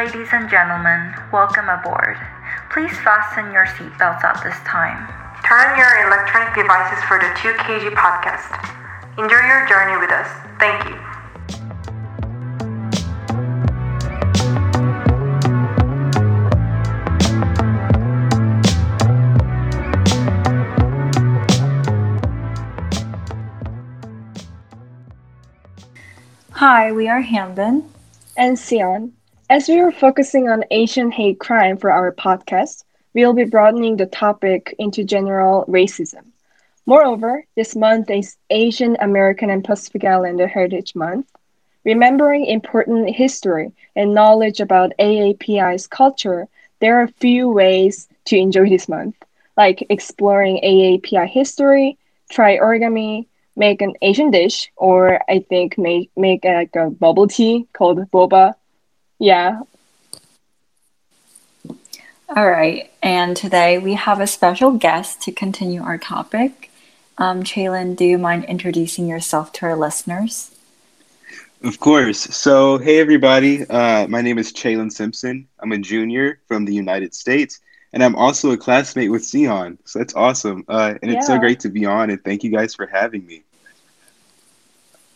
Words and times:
Ladies 0.00 0.28
and 0.32 0.48
gentlemen, 0.48 1.12
welcome 1.30 1.68
aboard. 1.68 2.16
Please 2.72 2.96
fasten 3.04 3.52
your 3.52 3.66
seatbelts 3.66 4.24
at 4.24 4.40
this 4.42 4.56
time. 4.64 5.06
Turn 5.44 5.76
your 5.76 6.06
electronic 6.08 6.54
devices 6.54 7.04
for 7.04 7.18
the 7.18 7.28
2KG 7.36 7.92
podcast. 7.92 8.48
Enjoy 9.18 9.36
your 9.44 9.66
journey 9.68 10.00
with 10.00 10.10
us. 10.10 10.26
Thank 10.58 10.88
you. 10.88 10.96
Hi, 26.52 26.90
we 26.90 27.06
are 27.06 27.22
Hanbin. 27.22 27.84
and 28.34 28.58
Sion. 28.58 29.19
As 29.50 29.66
we 29.66 29.80
are 29.80 29.90
focusing 29.90 30.48
on 30.48 30.62
Asian 30.70 31.10
hate 31.10 31.40
crime 31.40 31.76
for 31.76 31.90
our 31.90 32.12
podcast, 32.12 32.84
we'll 33.14 33.32
be 33.32 33.42
broadening 33.42 33.96
the 33.96 34.06
topic 34.06 34.76
into 34.78 35.02
general 35.02 35.64
racism. 35.66 36.22
Moreover, 36.86 37.44
this 37.56 37.74
month 37.74 38.10
is 38.10 38.36
Asian 38.50 38.96
American 39.00 39.50
and 39.50 39.64
Pacific 39.64 40.04
Islander 40.04 40.46
Heritage 40.46 40.94
Month. 40.94 41.26
Remembering 41.84 42.46
important 42.46 43.10
history 43.10 43.72
and 43.96 44.14
knowledge 44.14 44.60
about 44.60 44.92
AAPI's 45.00 45.88
culture, 45.88 46.46
there 46.78 47.00
are 47.00 47.02
a 47.02 47.18
few 47.18 47.48
ways 47.48 48.06
to 48.26 48.36
enjoy 48.36 48.68
this 48.68 48.88
month, 48.88 49.16
like 49.56 49.84
exploring 49.90 50.60
AAPI 50.62 51.26
history, 51.28 51.98
try 52.30 52.56
origami, 52.56 53.26
make 53.56 53.82
an 53.82 53.94
Asian 54.00 54.30
dish, 54.30 54.70
or 54.76 55.20
I 55.28 55.40
think 55.40 55.76
make 55.76 56.08
make 56.16 56.44
like 56.44 56.76
a 56.76 56.88
bubble 56.88 57.26
tea 57.26 57.66
called 57.72 58.08
boba. 58.12 58.54
Yeah. 59.20 59.60
All 62.34 62.48
right, 62.48 62.90
and 63.02 63.36
today 63.36 63.76
we 63.76 63.92
have 63.92 64.18
a 64.18 64.26
special 64.26 64.70
guest 64.70 65.20
to 65.22 65.32
continue 65.32 65.82
our 65.82 65.98
topic. 65.98 66.70
Um, 67.18 67.42
Chaelon, 67.42 67.96
do 67.96 68.06
you 68.06 68.16
mind 68.16 68.46
introducing 68.46 69.06
yourself 69.06 69.52
to 69.54 69.66
our 69.66 69.76
listeners? 69.76 70.52
Of 71.62 71.78
course. 71.78 72.18
So, 72.18 72.78
hey 72.78 72.98
everybody, 72.98 73.68
uh, 73.68 74.06
my 74.08 74.22
name 74.22 74.38
is 74.38 74.54
Chaelon 74.54 74.90
Simpson. 74.90 75.46
I'm 75.58 75.72
a 75.72 75.78
junior 75.78 76.40
from 76.48 76.64
the 76.64 76.72
United 76.72 77.14
States, 77.14 77.60
and 77.92 78.02
I'm 78.02 78.16
also 78.16 78.52
a 78.52 78.56
classmate 78.56 79.10
with 79.10 79.28
Sion. 79.28 79.76
So 79.84 79.98
that's 79.98 80.14
awesome, 80.14 80.64
uh, 80.66 80.94
and 81.02 81.10
it's 81.10 81.26
so 81.26 81.36
great 81.38 81.60
to 81.60 81.68
be 81.68 81.84
on. 81.84 82.08
And 82.08 82.24
thank 82.24 82.42
you 82.42 82.50
guys 82.50 82.74
for 82.74 82.86
having 82.86 83.26
me. 83.26 83.42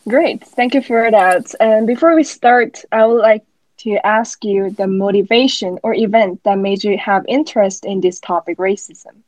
Great. 0.07 0.43
Thank 0.43 0.75
you 0.75 0.83
for 0.83 1.09
that. 1.09 1.55
And 1.59 1.87
before 1.87 2.13
we 2.13 2.23
start, 2.23 2.83
I 2.91 3.03
would 3.07 3.21
like 3.21 3.43
to 3.77 3.97
ask 4.05 4.43
you 4.43 4.69
the 4.71 4.87
motivation 4.87 5.79
or 5.83 5.93
event 5.93 6.43
that 6.43 6.57
made 6.57 6.83
you 6.83 6.97
have 6.97 7.25
interest 7.27 7.85
in 7.85 8.01
this 8.01 8.19
topic, 8.19 8.57
racism. 8.57 9.23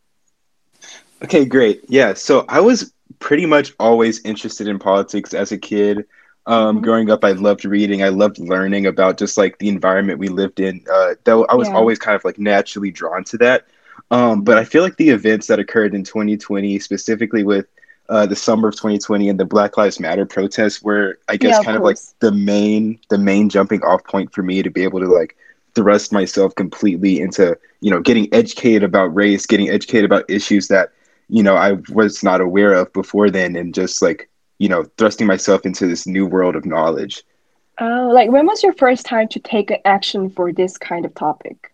Okay, 1.24 1.46
great. 1.46 1.84
Yeah, 1.88 2.14
so 2.14 2.46
I 2.48 2.60
was 2.62 2.94
pretty 3.20 3.46
much 3.46 3.74
always 3.80 4.24
interested 4.26 4.68
in 4.68 4.80
politics 4.80 5.34
as 5.34 5.52
a 5.52 5.58
kid. 5.58 6.06
Um, 6.46 6.82
Mhm. 6.82 6.82
Growing 6.82 7.10
up, 7.10 7.24
I 7.24 7.32
loved 7.32 7.66
reading. 7.66 8.04
I 8.04 8.10
loved 8.10 8.40
learning 8.40 8.86
about 8.86 9.18
just 9.18 9.38
like 9.38 9.58
the 9.60 9.68
environment 9.70 10.20
we 10.20 10.30
lived 10.30 10.60
in. 10.60 10.84
Uh, 10.92 11.16
that 11.24 11.46
I 11.50 11.56
was 11.56 11.70
Yeah. 11.70 11.76
always 11.76 12.00
kind 12.00 12.16
of 12.16 12.24
like 12.24 12.40
naturally 12.40 12.92
drawn 12.92 13.24
to 13.26 13.38
that. 13.40 13.66
Um, 14.12 14.42
but 14.44 14.58
I 14.58 14.64
feel 14.64 14.84
like 14.84 14.96
the 14.98 15.10
events 15.10 15.48
that 15.48 15.60
occurred 15.60 15.94
in 15.94 16.04
2020, 16.04 16.80
specifically 16.80 17.44
with 17.44 17.68
uh, 18.10 18.26
the 18.26 18.36
summer 18.36 18.70
of 18.70 18.76
2020 18.76 19.30
and 19.30 19.40
the 19.40 19.46
Black 19.46 19.78
Lives 19.78 20.00
Matter 20.00 20.26
protests, 20.26 20.82
were 20.82 21.20
I 21.28 21.38
guess 21.38 21.58
Yeah, 21.58 21.62
of 21.62 21.68
kind 21.68 21.78
of 21.78 21.84
like 21.84 22.00
the 22.20 22.32
main 22.32 23.00
the 23.10 23.18
main 23.18 23.50
jumping 23.50 23.84
off 23.84 24.04
point 24.06 24.34
for 24.34 24.44
me 24.44 24.62
to 24.64 24.70
be 24.70 24.84
able 24.84 25.00
to 25.00 25.08
like 25.08 25.36
thrust 25.76 26.12
myself 26.12 26.56
completely 26.56 27.20
into 27.20 27.58
you 27.82 27.92
know 27.92 28.00
getting 28.00 28.34
educated 28.34 28.84
about 28.84 29.14
race, 29.16 29.46
getting 29.46 29.70
educated 29.70 30.06
about 30.06 30.26
issues 30.30 30.68
that 30.68 30.92
you 31.30 31.44
know 31.44 31.56
I 31.56 31.74
was 31.90 32.24
not 32.24 32.42
aware 32.42 32.74
of 32.74 32.92
before 32.94 33.30
then, 33.30 33.56
and 33.56 33.74
just 33.74 34.02
like 34.02 34.30
you 34.60 34.70
know 34.70 34.86
thrusting 34.98 35.28
myself 35.28 35.66
into 35.66 35.88
this 35.88 36.08
new 36.08 36.26
world 36.26 36.56
of 36.56 36.66
knowledge. 36.66 37.24
Oh, 37.80 38.10
like 38.14 38.30
when 38.32 38.46
was 38.46 38.64
your 38.64 38.74
first 38.74 39.06
time 39.06 39.28
to 39.30 39.40
take 39.40 39.72
action 39.86 40.30
for 40.30 40.52
this 40.54 40.78
kind 40.78 41.06
of 41.06 41.14
topic? 41.16 41.74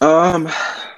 Um, 0.00 0.48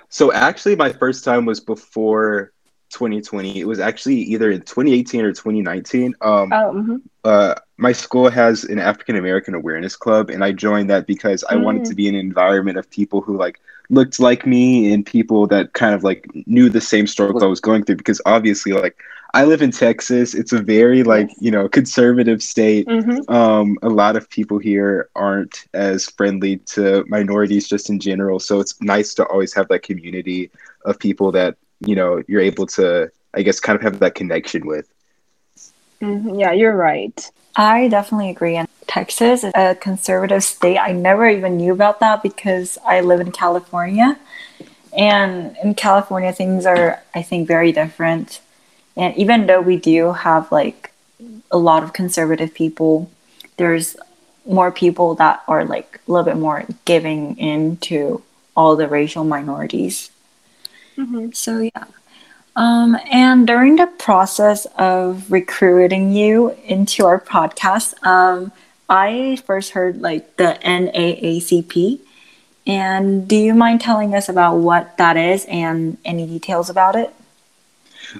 so 0.09 0.33
actually, 0.33 0.77
my 0.77 0.93
first 0.93 1.25
time 1.25 1.45
was 1.47 1.61
before 1.61 2.53
2020. 2.91 3.61
It 3.61 3.67
was 3.67 3.81
actually 3.81 4.17
either 4.17 4.51
in 4.51 4.63
2018 4.63 5.25
or 5.25 5.33
2019. 5.33 6.15
Um, 6.21 6.53
Oh, 6.53 6.73
mhm. 6.75 7.01
uh, 7.25 7.55
my 7.77 7.93
school 7.93 8.29
has 8.31 8.65
an 8.65 8.79
African 8.79 9.17
American 9.17 9.55
Awareness 9.55 9.97
Club, 9.97 10.31
and 10.31 10.43
I 10.45 10.53
joined 10.53 10.91
that 10.91 11.07
because 11.07 11.45
I 11.49 11.57
wanted 11.57 11.83
Mm. 11.83 11.89
to 11.89 11.95
be 11.95 12.09
in 12.09 12.15
an 12.15 12.21
environment 12.21 12.79
of 12.79 12.91
people 12.91 13.21
who 13.21 13.37
like 13.37 13.61
looked 13.91 14.21
like 14.21 14.47
me 14.47 14.93
and 14.93 15.05
people 15.07 15.47
that 15.47 15.73
kind 15.73 15.95
of 15.95 16.05
like 16.05 16.27
knew 16.47 16.69
the 16.69 16.81
same 16.81 17.07
struggles 17.07 17.43
I 17.43 17.47
was 17.47 17.61
going 17.61 17.85
through. 17.85 17.97
Because 17.97 18.21
obviously, 18.27 18.73
like 18.73 18.97
I 19.35 19.45
live 19.45 19.61
in 19.63 19.71
Texas, 19.71 20.35
it's 20.35 20.53
a 20.53 20.59
very 20.61 21.03
like 21.03 21.31
you 21.39 21.51
know 21.51 21.69
conservative 21.69 22.43
state. 22.43 22.87
Mhm. 22.87 23.29
Um, 23.31 23.79
a 23.83 23.89
lot 23.89 24.17
of 24.17 24.29
people 24.31 24.59
here 24.59 25.09
aren't 25.15 25.67
as 25.75 26.07
friendly 26.07 26.59
to 26.75 27.05
minorities 27.09 27.69
just 27.69 27.91
in 27.91 27.99
general, 28.01 28.39
so 28.41 28.61
it's 28.61 28.81
nice 28.81 29.15
to 29.15 29.25
always 29.27 29.55
have 29.55 29.69
that 29.69 29.83
community 29.83 30.51
of 30.85 30.99
people 30.99 31.31
that 31.33 31.57
you 31.81 31.95
know 31.95 32.23
you're 32.29 32.41
able 32.41 32.67
to, 32.67 33.11
I 33.35 33.43
guess, 33.43 33.61
kind 33.61 33.77
of 33.77 33.83
have 33.83 34.01
that 34.01 34.15
connection 34.15 34.67
with. 34.67 34.89
Mhm. 36.01 36.39
Yeah, 36.39 36.53
you're 36.53 36.77
right. 36.77 37.31
I 37.57 37.89
definitely 37.89 38.31
agree. 38.31 38.57
And 38.57 38.69
Texas 38.87 39.45
is 39.45 39.53
a 39.55 39.75
conservative 39.75 40.45
state. 40.45 40.79
I 40.79 40.93
never 40.93 41.29
even 41.29 41.57
knew 41.57 41.73
about 41.73 42.01
that 42.01 42.23
because 42.23 42.79
I 42.87 43.01
live 43.01 43.21
in 43.21 43.33
California. 43.33 44.17
And 44.97 45.57
in 45.63 45.75
California, 45.75 46.33
things 46.33 46.67
are, 46.67 47.03
I 47.15 47.23
think, 47.23 47.47
very 47.49 47.73
different. 47.73 48.41
And 48.97 49.17
even 49.17 49.47
though 49.47 49.61
we 49.61 49.77
do 49.77 50.13
have 50.13 50.51
like 50.51 50.93
a 51.51 51.59
lot 51.59 51.83
of 51.83 51.93
conservative 51.93 52.55
people, 52.55 53.11
there's 53.57 53.97
more 54.47 54.73
people 54.73 55.15
that 55.17 55.43
are 55.47 55.65
like 55.65 56.01
a 56.07 56.11
little 56.11 56.25
bit 56.25 56.37
more 56.37 56.65
giving 56.85 57.37
in 57.39 57.77
to 57.79 58.23
all 58.57 58.77
the 58.77 58.89
racial 58.89 59.25
minorities. 59.25 60.11
Mhm. 60.99 61.35
So 61.35 61.61
yeah. 61.61 61.85
Um, 62.57 62.99
and 63.13 63.47
during 63.47 63.77
the 63.77 63.87
process 63.87 64.67
of 64.79 65.31
recruiting 65.31 66.13
you 66.13 66.57
into 66.65 67.07
our 67.07 67.21
podcast, 67.21 67.95
um, 68.07 68.53
I 68.89 69.39
first 69.47 69.73
heard 69.73 70.03
like 70.03 70.37
the 70.37 70.59
NAACP. 70.65 72.01
And 72.67 73.29
do 73.29 73.37
you 73.37 73.55
mind 73.55 73.81
telling 73.81 74.15
us 74.15 74.29
about 74.29 74.57
what 74.57 74.99
that 74.99 75.17
is 75.17 75.47
and 75.47 75.99
any 76.05 76.27
details 76.27 76.71
about 76.71 76.97
it? 76.97 77.15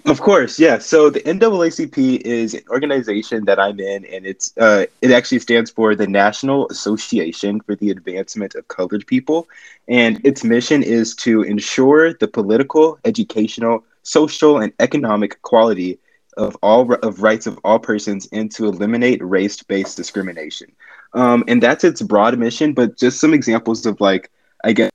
Of 0.05 0.21
course, 0.21 0.59
yeah. 0.59 0.79
So 0.79 1.09
the 1.09 1.21
NAACP 1.21 2.21
is 2.21 2.55
an 2.55 2.63
organization 2.69 3.45
that 3.47 3.59
I'm 3.59 3.81
in, 3.81 4.05
and 4.05 4.27
it's 4.27 4.57
uh, 4.59 4.85
it 5.01 5.11
actually 5.13 5.39
stands 5.39 5.71
for 5.71 5.95
the 5.95 6.07
National 6.07 6.69
Association 6.69 7.61
for 7.61 7.75
the 7.75 7.91
Advancement 7.91 8.55
of 8.55 8.69
Colored 8.69 9.07
People, 9.07 9.49
and 9.89 10.21
its 10.25 10.45
mission 10.45 10.83
is 10.83 11.15
to 11.17 11.43
ensure 11.43 12.13
the 12.13 12.29
political, 12.29 12.99
educational, 13.05 13.85
social, 14.03 14.59
and 14.59 14.73
economic 14.79 15.33
equality 15.33 15.99
of 16.37 16.57
all 16.63 16.93
of 16.95 17.23
rights 17.23 17.47
of 17.47 17.59
all 17.65 17.79
persons, 17.79 18.29
and 18.33 18.51
to 18.53 18.67
eliminate 18.67 19.23
race-based 19.23 19.97
discrimination. 19.97 20.71
Um, 21.15 21.45
and 21.49 21.63
that's 21.63 21.85
its 21.85 22.03
broad 22.03 22.39
mission. 22.39 22.75
But 22.75 22.99
just 22.99 23.21
some 23.21 23.33
examples 23.33 23.87
of 23.87 24.01
like, 24.01 24.31
I 24.65 24.73
guess 24.73 24.93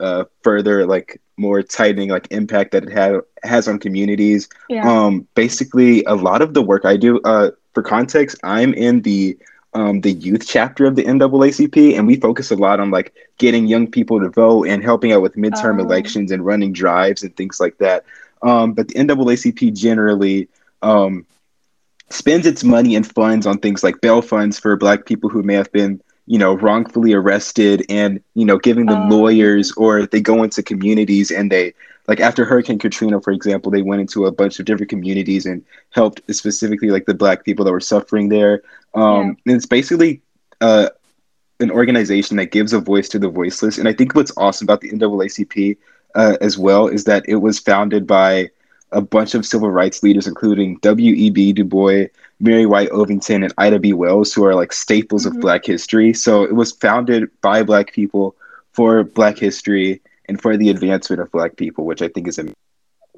uh, 0.00 0.24
further 0.42 0.86
like 0.86 1.20
more 1.36 1.62
tightening 1.62 2.10
like 2.10 2.26
impact 2.30 2.72
that 2.72 2.84
it 2.84 2.90
had 2.92 3.20
has 3.42 3.68
on 3.68 3.78
communities. 3.78 4.48
Yeah. 4.68 4.88
Um, 4.90 5.26
basically, 5.34 6.04
a 6.04 6.14
lot 6.14 6.42
of 6.42 6.54
the 6.54 6.62
work 6.62 6.84
I 6.84 6.96
do. 6.96 7.20
Uh, 7.22 7.50
for 7.74 7.82
context, 7.82 8.38
I'm 8.42 8.72
in 8.74 9.02
the 9.02 9.36
um, 9.74 10.00
the 10.00 10.12
youth 10.12 10.46
chapter 10.46 10.86
of 10.86 10.96
the 10.96 11.04
NAACP, 11.04 11.96
and 11.98 12.06
we 12.06 12.16
focus 12.16 12.50
a 12.50 12.56
lot 12.56 12.80
on 12.80 12.90
like 12.90 13.12
getting 13.38 13.66
young 13.66 13.86
people 13.90 14.18
to 14.20 14.30
vote 14.30 14.68
and 14.68 14.82
helping 14.82 15.12
out 15.12 15.20
with 15.20 15.36
midterm 15.36 15.78
Oh. 15.78 15.84
elections 15.84 16.30
and 16.32 16.44
running 16.44 16.72
drives 16.72 17.22
and 17.22 17.36
things 17.36 17.60
like 17.60 17.76
that. 17.78 18.04
Um, 18.42 18.72
but 18.72 18.88
the 18.88 18.94
NAACP 18.94 19.74
generally 19.74 20.48
um, 20.82 21.26
spends 22.10 22.46
its 22.46 22.64
money 22.64 22.94
and 22.96 23.06
funds 23.06 23.46
on 23.46 23.58
things 23.58 23.82
like 23.84 24.00
bail 24.00 24.22
funds 24.22 24.58
for 24.58 24.76
Black 24.76 25.04
people 25.04 25.28
who 25.28 25.42
may 25.42 25.54
have 25.54 25.70
been 25.72 26.00
you 26.26 26.38
know 26.38 26.54
wrongfully 26.54 27.12
arrested 27.12 27.84
and 27.88 28.20
you 28.34 28.44
know 28.44 28.58
giving 28.58 28.86
them 28.86 29.08
Oh. 29.08 29.08
lawyers 29.08 29.72
or 29.76 30.06
they 30.06 30.20
go 30.20 30.42
into 30.42 30.62
communities 30.62 31.30
and 31.30 31.50
they 31.50 31.74
like 32.08 32.20
after 32.20 32.44
hurricane 32.44 32.78
katrina 32.78 33.20
for 33.20 33.32
example 33.32 33.70
they 33.70 33.82
went 33.82 34.00
into 34.00 34.26
a 34.26 34.32
bunch 34.32 34.58
of 34.58 34.66
different 34.66 34.90
communities 34.90 35.46
and 35.46 35.62
helped 35.90 36.20
specifically 36.34 36.90
like 36.90 37.06
the 37.06 37.14
black 37.14 37.44
people 37.44 37.64
that 37.64 37.72
were 37.72 37.80
suffering 37.80 38.28
there 38.28 38.62
um 38.94 39.36
and 39.46 39.56
it's 39.56 39.66
basically 39.66 40.20
uh 40.60 40.88
an 41.60 41.70
organization 41.70 42.36
that 42.36 42.50
gives 42.50 42.72
a 42.72 42.80
voice 42.80 43.08
to 43.08 43.18
the 43.18 43.28
voiceless 43.28 43.78
and 43.78 43.88
i 43.88 43.92
think 43.92 44.14
what's 44.14 44.32
awesome 44.36 44.66
about 44.66 44.80
the 44.80 44.90
naacp 44.90 45.76
uh, 46.14 46.36
as 46.40 46.58
well 46.58 46.88
is 46.88 47.04
that 47.04 47.24
it 47.28 47.36
was 47.36 47.58
founded 47.58 48.06
by 48.06 48.48
a 48.92 49.00
bunch 49.00 49.34
of 49.34 49.44
civil 49.44 49.70
rights 49.70 50.02
leaders, 50.02 50.26
including 50.26 50.78
W.E.B. 50.80 51.52
Du 51.52 51.64
Bois, 51.64 52.06
Mary 52.40 52.66
White 52.66 52.90
Ovington, 52.90 53.42
and 53.44 53.52
Ida 53.58 53.78
B. 53.78 53.92
Wells, 53.92 54.32
who 54.32 54.44
are 54.44 54.54
like 54.54 54.72
staples 54.72 55.24
Mhm. 55.24 55.30
of 55.30 55.40
Black 55.40 55.64
history. 55.64 56.12
So 56.12 56.42
it 56.42 56.54
was 56.54 56.72
founded 56.72 57.28
by 57.40 57.62
Black 57.62 57.92
people 57.92 58.34
for 58.72 59.02
Black 59.04 59.38
history 59.38 60.00
and 60.28 60.40
for 60.40 60.56
the 60.56 60.70
advancement 60.70 61.20
of 61.20 61.30
Black 61.32 61.56
people, 61.56 61.84
which 61.84 62.02
I 62.02 62.08
think 62.08 62.28
is 62.28 62.38
amazing. 62.38 62.54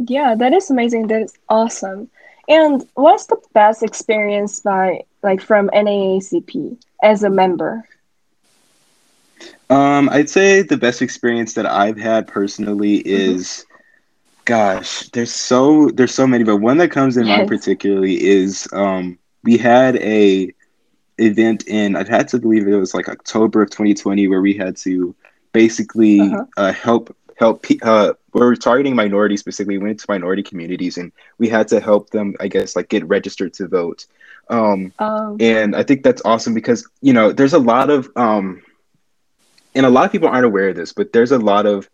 Yeah, 0.06 0.34
that 0.36 0.52
is 0.52 0.70
amazing. 0.70 1.08
That 1.08 1.22
is 1.22 1.34
awesome. 1.48 2.08
And 2.48 2.84
what's 2.94 3.26
the 3.26 3.36
best 3.52 3.82
experience 3.82 4.60
by 4.60 5.02
like 5.22 5.40
from 5.40 5.68
NAACP 5.72 6.76
as 7.02 7.22
a 7.22 7.30
member? 7.30 7.84
Um, 9.70 10.08
I'd 10.10 10.30
say 10.30 10.62
the 10.62 10.76
best 10.76 11.02
experience 11.02 11.54
that 11.54 11.66
I've 11.66 11.98
had 11.98 12.26
personally 12.26 12.96
is, 12.96 13.64
gosh, 14.48 15.10
there's 15.12 15.32
so 15.34 15.90
there's 15.94 16.14
so 16.14 16.26
many, 16.26 16.44
but 16.44 16.58
one 16.58 16.78
that 16.78 16.90
comes 16.90 17.16
in 17.18 17.28
mind 17.28 17.48
particularly 17.48 18.16
is 18.26 18.68
um, 18.72 19.18
we 19.44 19.58
had 19.58 19.96
a 19.98 20.54
event 21.18 21.66
in 21.68 21.96
I'd 21.96 22.08
had 22.08 22.28
to 22.28 22.38
believe 22.38 22.66
it 22.68 22.76
was 22.76 22.94
like 22.94 23.08
October 23.08 23.62
of 23.62 23.70
2020 23.70 24.28
where 24.28 24.42
we 24.42 24.54
had 24.54 24.76
to 24.78 25.14
basically 25.52 26.20
Uh-huh. 26.20 26.44
uh, 26.56 26.72
help 26.72 27.14
help 27.38 27.64
uh, 27.82 28.12
we 28.34 28.40
we're 28.40 28.56
targeting 28.56 28.96
minorities 28.96 29.40
specifically. 29.40 29.78
We 29.78 29.84
went 29.84 30.00
to 30.00 30.06
minority 30.08 30.42
communities 30.42 30.98
and 30.98 31.12
we 31.38 31.48
had 31.48 31.68
to 31.68 31.80
help 31.80 32.10
them, 32.10 32.34
I 32.40 32.48
guess, 32.48 32.76
like 32.76 32.88
get 32.88 33.06
registered 33.08 33.54
to 33.54 33.68
vote. 33.68 34.06
Um, 34.50 34.92
Um, 34.98 35.36
and 35.40 35.76
I 35.76 35.82
think 35.84 36.02
that's 36.02 36.22
awesome 36.24 36.54
because 36.54 36.88
you 37.02 37.12
know 37.12 37.32
there's 37.32 37.54
a 37.54 37.58
lot 37.58 37.90
of 37.90 38.10
um, 38.16 38.62
and 39.74 39.86
a 39.86 39.90
lot 39.90 40.06
of 40.06 40.12
people 40.12 40.28
aren't 40.28 40.46
aware 40.46 40.68
of 40.70 40.76
this, 40.76 40.92
but 40.92 41.12
there's 41.12 41.32
a 41.32 41.38
lot 41.38 41.66
of 41.66 41.88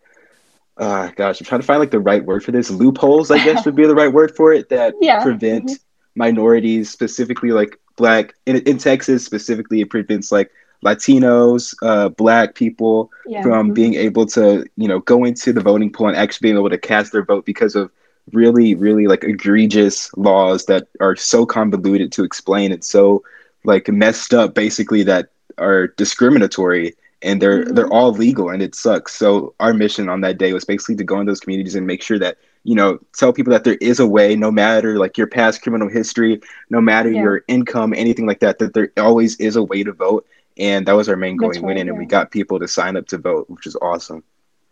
uh, 0.77 1.11
gosh, 1.17 1.41
I'm 1.41 1.47
trying 1.47 1.61
to 1.61 1.67
find 1.67 1.81
like 1.81 1.91
the 1.91 2.01
right 2.01 2.25
word 2.25 2.45
for 2.45 2.53
this 2.53 2.71
loopholes. 2.71 3.31
I 3.31 3.43
guess 3.45 3.65
would 3.65 3.77
be 3.77 3.87
the 3.87 3.95
right 3.95 4.13
word 4.13 4.35
for 4.35 4.53
it 4.53 4.69
that 4.71 4.95
Yeah, 5.01 5.23
prevent 5.23 5.71
mhm. 5.71 5.79
minorities, 6.17 6.91
specifically 6.91 7.53
like 7.53 7.79
black 7.97 8.35
in, 8.47 8.57
in 8.63 8.79
Texas 8.79 9.25
specifically, 9.25 9.81
it 9.81 9.91
prevents 9.91 10.33
like 10.33 10.51
Latinos, 10.85 11.75
uh, 11.83 12.09
black 12.11 12.55
people 12.55 13.11
yeah. 13.27 13.43
from 13.43 13.71
mhm. 13.71 13.75
being 13.75 13.95
able 13.95 14.27
to 14.27 14.67
you 14.77 14.89
know 14.89 15.01
go 15.01 15.25
into 15.25 15.53
the 15.53 15.61
voting 15.61 15.93
pool 15.93 16.09
and 16.09 16.17
actually 16.17 16.47
being 16.47 16.59
able 16.59 16.71
to 16.71 16.79
cast 16.79 17.13
their 17.13 17.25
vote 17.25 17.45
because 17.45 17.75
of 17.75 17.91
really 18.33 18.75
really 18.75 19.07
like 19.07 19.23
egregious 19.23 20.11
laws 20.17 20.65
that 20.65 20.89
are 21.01 21.15
so 21.15 21.45
convoluted 21.45 22.11
to 22.11 22.25
explain 22.25 22.73
and 22.73 22.83
so 22.83 23.23
like 23.65 23.87
messed 23.89 24.33
up 24.33 24.55
basically 24.55 25.03
that 25.03 25.29
are 25.59 25.89
discriminatory 25.89 26.95
and 27.25 27.43
they're 27.43 27.65
Mhm. 27.65 27.75
they're 27.75 27.93
all 27.93 28.13
legal 28.13 28.51
and 28.51 28.63
it 28.63 28.75
sucks 28.77 29.15
so 29.15 29.55
our 29.61 29.75
mission 29.75 30.09
on 30.09 30.21
that 30.23 30.39
day 30.39 30.53
was 30.53 30.65
basically 30.65 30.97
to 30.97 31.05
go 31.05 31.21
in 31.21 31.27
those 31.27 31.41
communities 31.41 31.77
and 31.77 31.87
make 31.87 32.03
sure 32.03 32.19
that 32.19 32.37
you 32.65 32.77
know 32.77 32.99
tell 33.17 33.33
people 33.33 33.53
that 33.53 33.65
there 33.65 33.79
is 33.81 34.01
a 34.01 34.07
way 34.07 34.37
no 34.37 34.51
matter 34.53 34.99
like 34.99 35.19
your 35.19 35.27
past 35.29 35.63
criminal 35.63 35.89
history 35.89 36.41
no 36.71 36.81
matter 36.81 37.11
Yeah. 37.11 37.23
your 37.23 37.43
income 37.49 37.95
anything 37.97 38.27
like 38.27 38.41
that 38.41 38.59
that 38.61 38.75
there 38.75 38.91
always 38.99 39.37
is 39.37 39.57
a 39.57 39.63
way 39.65 39.85
to 39.85 39.93
vote 39.93 40.27
and 40.59 40.87
that 40.87 40.95
was 40.95 41.09
our 41.09 41.17
main 41.17 41.37
goal 41.37 41.53
win 41.61 41.77
right, 41.77 41.79
in 41.79 41.89
and 41.89 41.99
we 41.99 42.07
got 42.07 42.31
people 42.31 42.59
to 42.61 42.69
sign 42.69 42.97
up 42.97 43.07
to 43.09 43.19
vote 43.19 43.51
which 43.51 43.67
is 43.67 43.77
awesome 43.83 44.23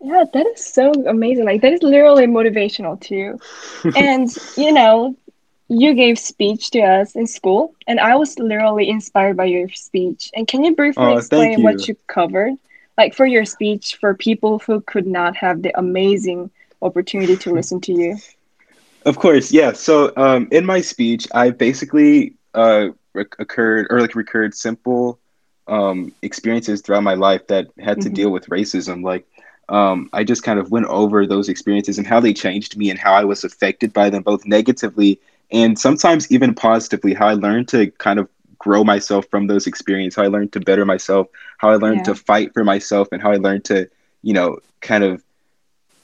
Yeah, 0.01 0.25
that 0.33 0.47
is 0.47 0.65
so 0.65 0.93
amazing. 1.07 1.45
Like 1.45 1.63
that 1.63 1.73
is 1.73 1.83
literally 1.83 2.27
motivational 2.27 3.01
too. 3.01 3.39
And 3.95 4.29
you 4.57 4.73
know, 4.73 5.17
you 5.73 5.95
gave 5.95 6.19
speech 6.19 6.71
to 6.73 6.81
us 6.81 7.15
in 7.17 7.27
school, 7.27 7.75
and 7.87 8.01
I 8.01 8.17
was 8.17 8.39
literally 8.39 8.89
inspired 8.89 9.37
by 9.37 9.47
your 9.47 9.69
speech. 9.71 10.31
And 10.35 10.47
can 10.47 10.65
you 10.65 10.75
briefly 10.75 11.13
Oh, 11.13 11.13
explain 11.13 11.63
what 11.63 11.87
you. 11.87 11.89
you 11.89 11.97
covered? 12.07 12.55
Like 12.99 13.15
for 13.15 13.27
your 13.27 13.45
speech 13.45 13.97
for 14.01 14.15
people 14.15 14.59
who 14.61 14.81
could 14.81 15.07
not 15.07 15.37
have 15.37 15.63
the 15.63 15.77
amazing 15.79 16.51
opportunity 16.83 17.37
to 17.39 17.53
listen 17.53 17.81
to 17.83 17.93
you. 17.93 18.23
Of 19.05 19.19
course, 19.19 19.53
yeah. 19.53 19.73
So 19.73 20.13
um, 20.17 20.49
in 20.51 20.65
my 20.67 20.81
speech, 20.81 21.27
I 21.35 21.51
basically 21.51 22.35
uh, 22.55 22.89
rec- 23.15 23.39
occurred 23.39 23.87
or 23.91 24.01
like 24.01 24.15
recurred 24.15 24.55
simple 24.55 25.19
um, 25.69 26.13
experiences 26.23 26.81
throughout 26.83 27.03
my 27.03 27.15
life 27.15 27.47
that 27.49 27.69
had 27.79 28.01
to 28.03 28.09
Mhm. 28.09 28.15
deal 28.15 28.31
with 28.31 28.47
racism. 28.47 29.03
Like 29.03 29.27
um, 29.69 30.09
I 30.13 30.25
just 30.25 30.43
kind 30.43 30.59
of 30.59 30.71
went 30.71 30.87
over 30.87 31.27
those 31.27 31.49
experiences 31.49 31.99
and 31.99 32.07
how 32.07 32.21
they 32.21 32.33
changed 32.33 32.77
me 32.77 32.91
and 32.91 32.99
how 32.99 33.13
I 33.15 33.25
was 33.25 33.45
affected 33.45 33.93
by 33.93 34.11
them 34.11 34.23
both 34.23 34.47
negatively 34.47 35.21
and 35.53 35.79
sometimes 35.79 36.31
even 36.33 36.55
positively. 36.55 37.15
How 37.15 37.29
I 37.29 37.35
learned 37.35 37.69
to 37.69 37.91
kind 37.93 38.19
of 38.19 38.29
grow 38.59 38.85
myself 38.85 39.27
from 39.31 39.47
those 39.47 39.67
experiences. 39.67 40.17
How 40.17 40.25
I 40.25 40.29
learned 40.29 40.53
to 40.53 40.61
better 40.61 40.85
myself. 40.85 41.29
How 41.59 41.71
I 41.71 41.77
learned 41.77 42.05
Yeah. 42.05 42.07
to 42.07 42.15
fight 42.15 42.53
for 42.55 42.65
myself 42.65 43.09
and 43.13 43.23
how 43.23 43.33
I 43.33 43.37
learned 43.37 43.65
to 43.67 43.89
you 44.23 44.35
know 44.35 44.59
kind 44.81 45.05
of 45.05 45.23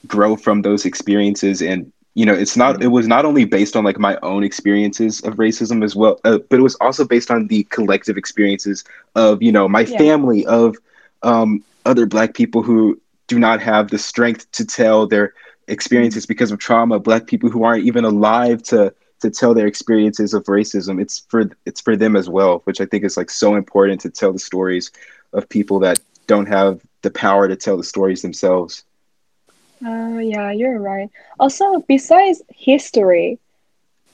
grow 0.07 0.37
from 0.37 0.63
those 0.63 0.85
experiences 0.85 1.61
and 1.63 1.91
you 2.15 2.25
know 2.25 2.35
it's 2.35 2.57
not 2.57 2.83
it 2.83 2.89
was 2.89 3.07
not 3.07 3.25
only 3.25 3.45
based 3.45 3.77
on 3.77 3.85
like 3.85 3.99
my 3.99 4.17
own 4.23 4.43
experiences 4.45 5.21
of 5.23 5.35
racism 5.35 5.85
as 5.85 5.95
well 5.97 6.19
uh, 6.25 6.39
but 6.51 6.59
it 6.59 6.63
was 6.63 6.75
also 6.77 7.05
based 7.05 7.31
on 7.31 7.47
the 7.49 7.65
collective 7.65 8.17
experiences 8.17 8.85
of 9.15 9.43
you 9.43 9.53
know 9.53 9.69
my 9.69 9.85
Yeah. 9.85 9.99
family 9.99 10.45
of 10.47 10.77
um, 11.23 11.63
other 11.85 12.07
black 12.07 12.35
people 12.35 12.63
who 12.63 13.01
do 13.29 13.39
not 13.39 13.61
have 13.61 13.89
the 13.91 13.99
strength 13.99 14.51
to 14.53 14.65
tell 14.65 15.07
their 15.07 15.33
experiences 15.69 16.27
because 16.27 16.51
of 16.51 16.59
trauma 16.59 16.99
black 16.99 17.27
people 17.27 17.49
who 17.51 17.65
aren't 17.65 17.85
even 17.85 18.05
alive 18.05 18.63
to 18.63 18.93
to 19.21 19.31
tell 19.31 19.55
their 19.55 19.67
experiences 19.67 20.35
of 20.35 20.45
racism 20.45 21.01
it's 21.01 21.21
for 21.29 21.51
it's 21.67 21.81
for 21.81 21.97
them 21.97 22.17
as 22.17 22.29
well 22.29 22.61
which 22.65 22.81
i 22.81 22.87
think 22.87 23.05
is 23.05 23.17
like 23.17 23.31
so 23.31 23.55
important 23.57 24.01
to 24.01 24.11
tell 24.11 24.33
the 24.33 24.39
stories 24.39 24.91
of 25.33 25.49
people 25.49 25.79
that 25.81 25.99
don't 26.27 26.47
have 26.47 26.81
the 27.03 27.11
power 27.11 27.49
to 27.49 27.57
tell 27.57 27.77
the 27.77 27.85
stories 27.85 28.23
themselves 28.23 28.85
Oh, 29.85 30.19
yeah, 30.19 30.51
you're 30.51 30.79
right. 30.81 31.11
Also, 31.39 31.81
besides 31.89 32.43
history, 32.55 33.39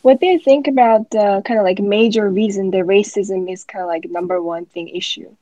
what 0.03 0.21
do 0.21 0.27
you 0.27 0.39
think 0.39 0.67
about 0.69 1.11
the 1.11 1.43
kind 1.45 1.59
of 1.61 1.65
like 1.65 1.79
major 1.81 2.29
reason 2.31 2.71
that 2.71 2.85
racism 2.85 3.51
is 3.51 3.65
kind 3.65 3.83
of 3.83 3.89
like 3.89 4.05
number 4.11 4.41
one 4.43 4.67
thing 4.67 4.89
issue? 4.89 5.37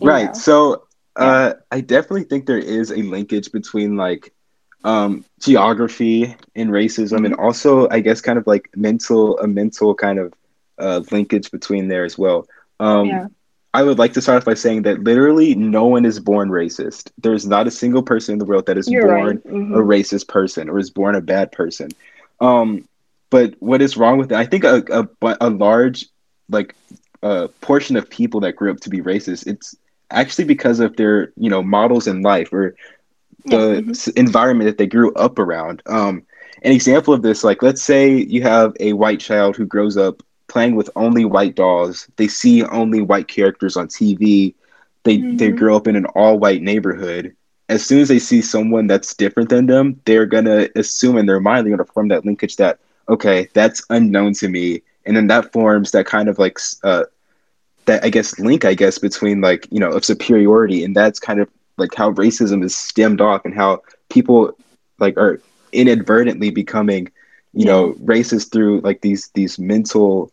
You 0.00 0.12
right 0.12 0.34
know? 0.34 0.34
so 0.36 0.84
uh 1.16 1.54
i 1.70 1.80
definitely 1.80 2.24
think 2.24 2.46
there 2.46 2.58
is 2.58 2.90
a 2.90 2.96
linkage 2.96 3.52
between 3.52 3.96
like 3.96 4.32
um 4.86 5.24
geography 5.40 6.36
and 6.56 6.70
racism 6.70 7.26
and 7.26 7.34
also 7.36 7.88
i 7.90 8.00
guess 8.00 8.22
kind 8.22 8.38
of 8.38 8.46
like 8.46 8.70
mental 8.76 9.38
a 9.40 9.48
mental 9.48 9.94
kind 9.94 10.18
of 10.18 10.34
uh 10.78 11.02
linkage 11.12 11.50
between 11.52 11.88
there 11.88 12.04
as 12.04 12.18
well 12.18 12.46
um 12.80 13.06
Yeah. 13.08 13.28
i 13.74 13.82
would 13.82 13.98
like 13.98 14.14
to 14.14 14.22
start 14.22 14.38
off 14.38 14.46
by 14.46 14.54
saying 14.54 14.82
that 14.84 15.02
literally 15.04 15.54
no 15.54 15.86
one 15.86 16.06
is 16.06 16.20
born 16.20 16.50
racist 16.50 17.10
there's 17.22 17.46
not 17.46 17.66
a 17.66 17.70
single 17.70 18.02
person 18.02 18.34
in 18.34 18.38
the 18.38 18.46
world 18.46 18.66
that 18.66 18.78
is 18.78 18.90
You're 18.90 19.06
born 19.06 19.36
right. 19.44 19.44
Mhm. 19.44 19.74
a 19.74 19.82
racist 19.82 20.28
person 20.28 20.68
or 20.70 20.78
is 20.78 20.90
born 20.90 21.16
a 21.16 21.22
bad 21.22 21.52
person. 21.52 21.88
Um, 22.40 22.84
but 23.30 23.54
what 23.60 23.82
is 23.82 23.96
wrong 23.96 24.18
with 24.18 24.32
it? 24.32 24.36
I 24.36 24.46
think 24.46 24.64
a, 24.64 24.84
a, 24.90 25.36
a 25.40 25.50
large 25.50 26.06
like 26.48 26.74
uh, 27.22 27.48
portion 27.60 27.96
of 27.96 28.10
people 28.10 28.40
that 28.40 28.56
grew 28.56 28.70
up 28.70 28.80
to 28.80 28.90
be 28.90 29.00
racist, 29.00 29.46
it's 29.46 29.74
actually 30.10 30.44
because 30.44 30.80
of 30.80 30.96
their 30.96 31.32
you 31.36 31.50
know 31.50 31.62
models 31.62 32.06
in 32.06 32.22
life 32.22 32.52
or 32.52 32.74
the 33.50 33.82
Yeah, 33.82 33.82
mhm. 33.82 33.96
environment 34.16 34.68
that 34.68 34.78
they 34.78 34.86
grew 34.86 35.12
up 35.14 35.38
around. 35.38 35.82
Um, 35.86 36.22
an 36.62 36.72
example 36.72 37.12
of 37.14 37.22
this, 37.22 37.44
like 37.44 37.62
let's 37.62 37.82
say 37.82 38.10
you 38.10 38.42
have 38.42 38.74
a 38.80 38.92
white 38.92 39.20
child 39.20 39.56
who 39.56 39.66
grows 39.66 39.96
up 39.96 40.22
playing 40.48 40.74
with 40.76 40.90
only 40.96 41.24
white 41.24 41.54
dolls. 41.54 42.08
They 42.16 42.28
see 42.28 42.62
only 42.64 43.00
white 43.02 43.28
characters 43.28 43.76
on 43.76 43.88
TV. 43.88 44.54
They 45.04 45.26
they 45.32 45.50
Mhm. 45.50 45.52
grow 45.52 45.76
up 45.76 45.86
in 45.86 45.96
an 45.96 46.06
all 46.06 46.38
white 46.38 46.62
neighborhood. 46.62 47.32
As 47.68 47.84
soon 47.84 48.00
as 48.00 48.08
they 48.08 48.18
see 48.18 48.40
someone 48.42 48.86
that's 48.86 49.14
different 49.14 49.48
than 49.48 49.66
them, 49.66 50.00
they're 50.04 50.26
gonna 50.26 50.68
assume 50.76 51.16
in 51.18 51.26
their 51.26 51.40
mind 51.40 51.66
they're 51.66 51.76
gonna 51.76 51.84
form 51.92 52.08
that 52.08 52.24
linkage 52.24 52.56
that 52.56 52.78
okay, 53.08 53.48
that's 53.54 53.82
unknown 53.90 54.32
to 54.34 54.48
me, 54.48 54.82
and 55.06 55.16
then 55.16 55.26
that 55.28 55.52
forms 55.52 55.90
that 55.92 56.06
kind 56.06 56.28
of 56.28 56.38
like 56.38 56.58
uh, 56.84 57.04
that 57.86 58.04
I 58.04 58.10
guess 58.10 58.38
link 58.38 58.64
I 58.64 58.74
guess 58.74 58.98
between 58.98 59.40
like 59.40 59.66
you 59.70 59.80
know 59.80 59.90
of 59.90 60.04
superiority, 60.04 60.84
and 60.84 60.94
that's 60.94 61.18
kind 61.18 61.40
of 61.40 61.48
like 61.78 61.94
how 61.94 62.12
racism 62.12 62.64
is 62.64 62.76
stemmed 62.76 63.20
off 63.20 63.44
and 63.44 63.54
how 63.54 63.80
people 64.10 64.52
like 64.98 65.16
are 65.16 65.40
inadvertently 65.72 66.50
becoming 66.50 67.08
you 67.52 67.64
know 67.64 67.94
racist 68.04 68.52
through 68.52 68.80
like 68.80 69.00
these 69.00 69.30
these 69.34 69.58
mental 69.58 70.30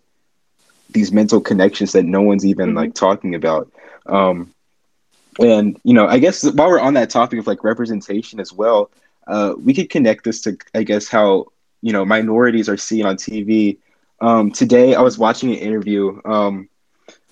these 0.90 1.12
mental 1.12 1.40
connections 1.42 1.92
that 1.94 2.06
no 2.06 2.22
one's 2.22 2.46
even 2.46 2.74
Mhm. 2.74 2.76
like 2.76 2.94
talking 2.94 3.36
about. 3.36 3.70
Um 4.08 4.54
and 5.40 5.78
you 5.84 5.94
know 5.94 6.08
i 6.08 6.18
guess 6.20 6.44
while 6.54 6.68
we're 6.70 6.80
on 6.80 6.94
that 6.94 7.10
topic 7.10 7.40
of 7.40 7.48
like 7.48 7.64
representation 7.64 8.40
as 8.40 8.52
well 8.54 8.90
uh 9.28 9.54
we 9.64 9.74
could 9.74 9.90
connect 9.90 10.24
this 10.24 10.42
to 10.42 10.56
i 10.76 10.84
guess 10.84 11.08
how 11.08 11.46
you 11.82 11.92
know 11.92 12.06
minorities 12.06 12.70
are 12.70 12.78
seen 12.78 13.06
on 13.06 13.16
tv 13.16 13.78
um 14.22 14.52
today 14.52 14.96
i 14.96 15.02
was 15.02 15.18
watching 15.18 15.50
an 15.52 15.58
interview 15.58 16.20
um 16.26 16.68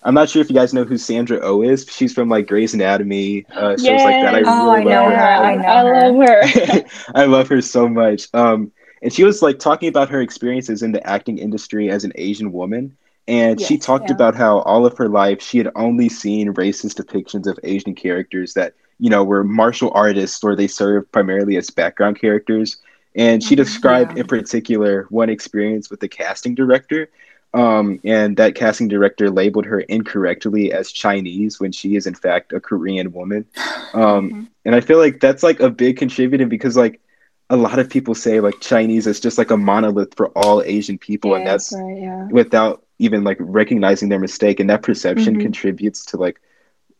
I'm 0.04 0.14
not 0.14 0.30
sure 0.30 0.42
if 0.42 0.50
you 0.50 0.56
guys 0.56 0.74
know 0.74 0.84
who 0.84 0.98
Sandra 0.98 1.40
O 1.42 1.62
is. 1.62 1.86
She's 1.90 2.14
from 2.14 2.30
like 2.30 2.48
Grey's 2.48 2.74
Anatomy, 2.74 3.46
uh, 3.56 3.78
shows 3.78 4.04
like 4.04 4.20
that. 4.20 4.36
I 4.36 4.44
Oh, 4.46 4.72
really 4.72 4.80
I 4.80 4.84
know 4.84 5.10
love 5.10 5.14
her. 5.14 5.42
I 5.44 5.56
know 5.56 5.64
I 5.68 5.84
her. 5.84 6.12
love 6.12 6.16
her. 6.18 6.84
I 7.16 7.26
love 7.26 7.48
her 7.50 7.62
so 7.62 7.88
much. 7.88 8.28
Um, 8.34 8.72
and 9.02 9.12
she 9.14 9.24
was 9.24 9.42
like 9.42 9.60
talking 9.60 9.90
about 9.90 10.10
her 10.10 10.22
experiences 10.22 10.82
in 10.82 10.92
the 10.92 11.06
acting 11.08 11.38
industry 11.38 11.90
as 11.90 12.04
an 12.04 12.12
Asian 12.16 12.52
woman. 12.52 12.96
And 13.28 13.60
she 13.62 13.78
talked 13.78 14.10
yeah. 14.10 14.12
about 14.12 14.36
how 14.36 14.60
all 14.60 14.86
of 14.86 14.98
her 14.98 15.08
life 15.08 15.42
she 15.42 15.58
had 15.58 15.70
only 15.76 16.10
seen 16.10 16.54
racist 16.54 17.00
depictions 17.02 17.48
of 17.48 17.58
Asian 17.64 17.94
characters 17.96 18.54
that, 18.54 18.74
you 19.00 19.10
know, 19.10 19.24
were 19.24 19.44
martial 19.44 19.92
artists 19.94 20.44
or 20.44 20.56
they 20.56 20.68
served 20.68 21.12
primarily 21.12 21.58
as 21.58 21.70
background 21.70 22.20
characters. 22.20 22.78
And 23.16 23.44
she 23.44 23.56
Mhm, 23.56 23.58
described 23.58 24.14
yeah. 24.14 24.18
in 24.18 24.28
particular 24.28 25.06
one 25.10 25.30
experience 25.30 25.90
with 25.90 26.00
the 26.00 26.08
casting 26.08 26.56
director. 26.56 27.10
Um, 27.54 28.00
and 28.06 28.38
that 28.38 28.56
casting 28.56 28.88
director 28.88 29.30
labeled 29.30 29.66
her 29.66 29.82
incorrectly 29.82 30.72
as 30.72 30.92
Chinese 30.92 31.60
when 31.60 31.72
she 31.74 31.96
is 31.98 32.08
in 32.08 32.16
fact 32.16 32.54
a 32.54 32.62
Korean 32.62 33.12
woman. 33.12 33.46
Um, 33.94 34.30
Mhm. 34.32 34.48
and 34.66 34.76
I 34.76 34.80
feel 34.80 34.98
like 35.00 35.20
that's 35.20 35.44
like 35.44 35.60
a 35.60 35.70
big 35.70 35.98
contributor 35.98 36.46
because 36.46 36.78
like 36.78 37.02
a 37.50 37.58
lot 37.58 37.78
of 37.80 37.90
people 37.90 38.16
say 38.16 38.40
like 38.40 38.62
Chinese 38.62 39.06
is 39.06 39.20
just 39.20 39.38
like 39.38 39.52
a 39.52 39.58
monolith 39.58 40.14
for 40.16 40.28
all 40.30 40.62
Asian 40.62 40.98
people, 40.98 41.36
and 41.36 41.46
that's 41.46 41.74
right, 41.74 41.98
yeah. 42.02 42.28
without 42.32 42.84
even 43.00 43.26
like 43.26 43.36
recognizing 43.42 44.08
their 44.08 44.20
mistake 44.20 44.62
and 44.62 44.70
that 44.70 44.84
perception 44.84 45.36
Mhm. 45.36 45.42
contributes 45.42 46.06
to 46.06 46.18
like 46.18 46.40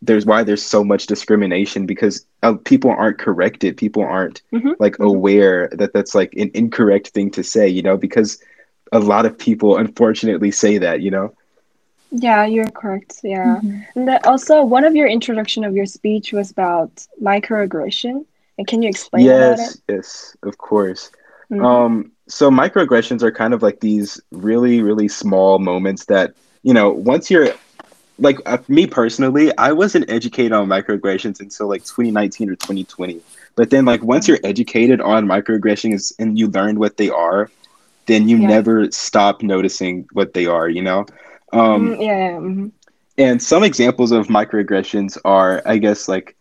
there's 0.02 0.26
why 0.26 0.44
there's 0.44 0.64
so 0.64 0.84
much 0.84 1.06
discrimination 1.06 1.86
because 1.86 2.26
uh, 2.42 2.56
people 2.66 2.90
aren't 2.90 3.20
corrected 3.20 3.78
people 3.78 4.02
aren't 4.04 4.42
Mhm, 4.52 4.76
like 4.80 4.98
mhm. 4.98 5.06
aware 5.06 5.70
that 5.74 5.94
that's 5.94 6.16
like 6.16 6.34
an 6.34 6.50
incorrect 6.56 7.10
thing 7.10 7.30
to 7.32 7.44
say 7.44 7.68
you 7.70 7.84
know 7.84 7.96
because 7.98 8.40
a 8.92 9.00
lot 9.00 9.26
of 9.26 9.38
people 9.38 9.78
unfortunately 9.78 10.52
say 10.52 10.78
that 10.78 11.02
you 11.02 11.12
know 11.12 11.34
Yeah, 12.12 12.46
you're 12.46 12.70
correct. 12.70 13.20
Yeah. 13.24 13.60
Mhm. 13.64 13.86
And 13.96 14.08
then 14.08 14.20
also, 14.26 14.64
one 14.64 14.84
of 14.84 14.96
your 14.96 15.08
introduction 15.08 15.64
of 15.64 15.76
your 15.76 15.86
speech 15.86 16.34
was 16.34 16.52
about 16.52 17.06
microaggression. 17.22 18.26
And 18.58 18.68
can 18.68 18.82
you 18.82 18.90
explain 18.90 19.26
about 19.28 19.60
it? 19.60 19.60
yes 19.60 19.82
yes 19.88 20.36
of 20.44 20.58
course 20.58 21.12
Mhm. 21.52 21.66
Um, 21.66 22.12
so 22.28 22.50
microaggressions 22.50 23.22
are 23.24 23.32
kind 23.32 23.54
of 23.54 23.62
like 23.62 23.82
these 23.82 24.22
really, 24.32 24.82
really 24.82 25.10
small 25.10 25.60
moments 25.60 26.06
that, 26.06 26.34
you 26.64 26.74
know, 26.74 26.90
once 26.92 27.30
you're 27.30 27.50
like 28.20 28.38
uh, 28.46 28.58
me 28.70 28.88
personally, 28.88 29.52
I 29.58 29.72
wasn't 29.74 30.10
educated 30.10 30.54
on 30.54 30.68
microaggressions 30.68 31.42
until 31.42 31.68
like 31.68 31.84
2019 31.84 32.50
or 32.50 32.56
2020. 32.56 33.22
But 33.56 33.70
then 33.70 33.84
like 33.86 34.02
once 34.02 34.28
you're 34.28 34.40
educated 34.46 35.02
on 35.02 35.26
microaggressions 35.26 36.14
and 36.20 36.38
you 36.40 36.48
learn 36.48 36.80
what 36.80 36.98
they 36.98 37.10
are, 37.10 37.52
then 38.08 38.28
you 38.28 38.38
Yeah. 38.38 38.40
never 38.40 38.90
stop 38.92 39.42
noticing 39.42 40.06
what 40.14 40.34
they 40.34 40.46
are, 40.46 40.68
you 40.70 40.82
know? 40.82 41.06
Um, 41.54 41.96
Mm, 41.96 42.02
yeah, 42.02 42.38
mhm. 42.40 42.72
and 43.18 43.42
some 43.42 43.64
examples 43.64 44.12
of 44.12 44.28
microaggressions 44.28 45.18
are, 45.26 45.62
I 45.66 45.78
guess, 45.78 46.08
like 46.08 46.36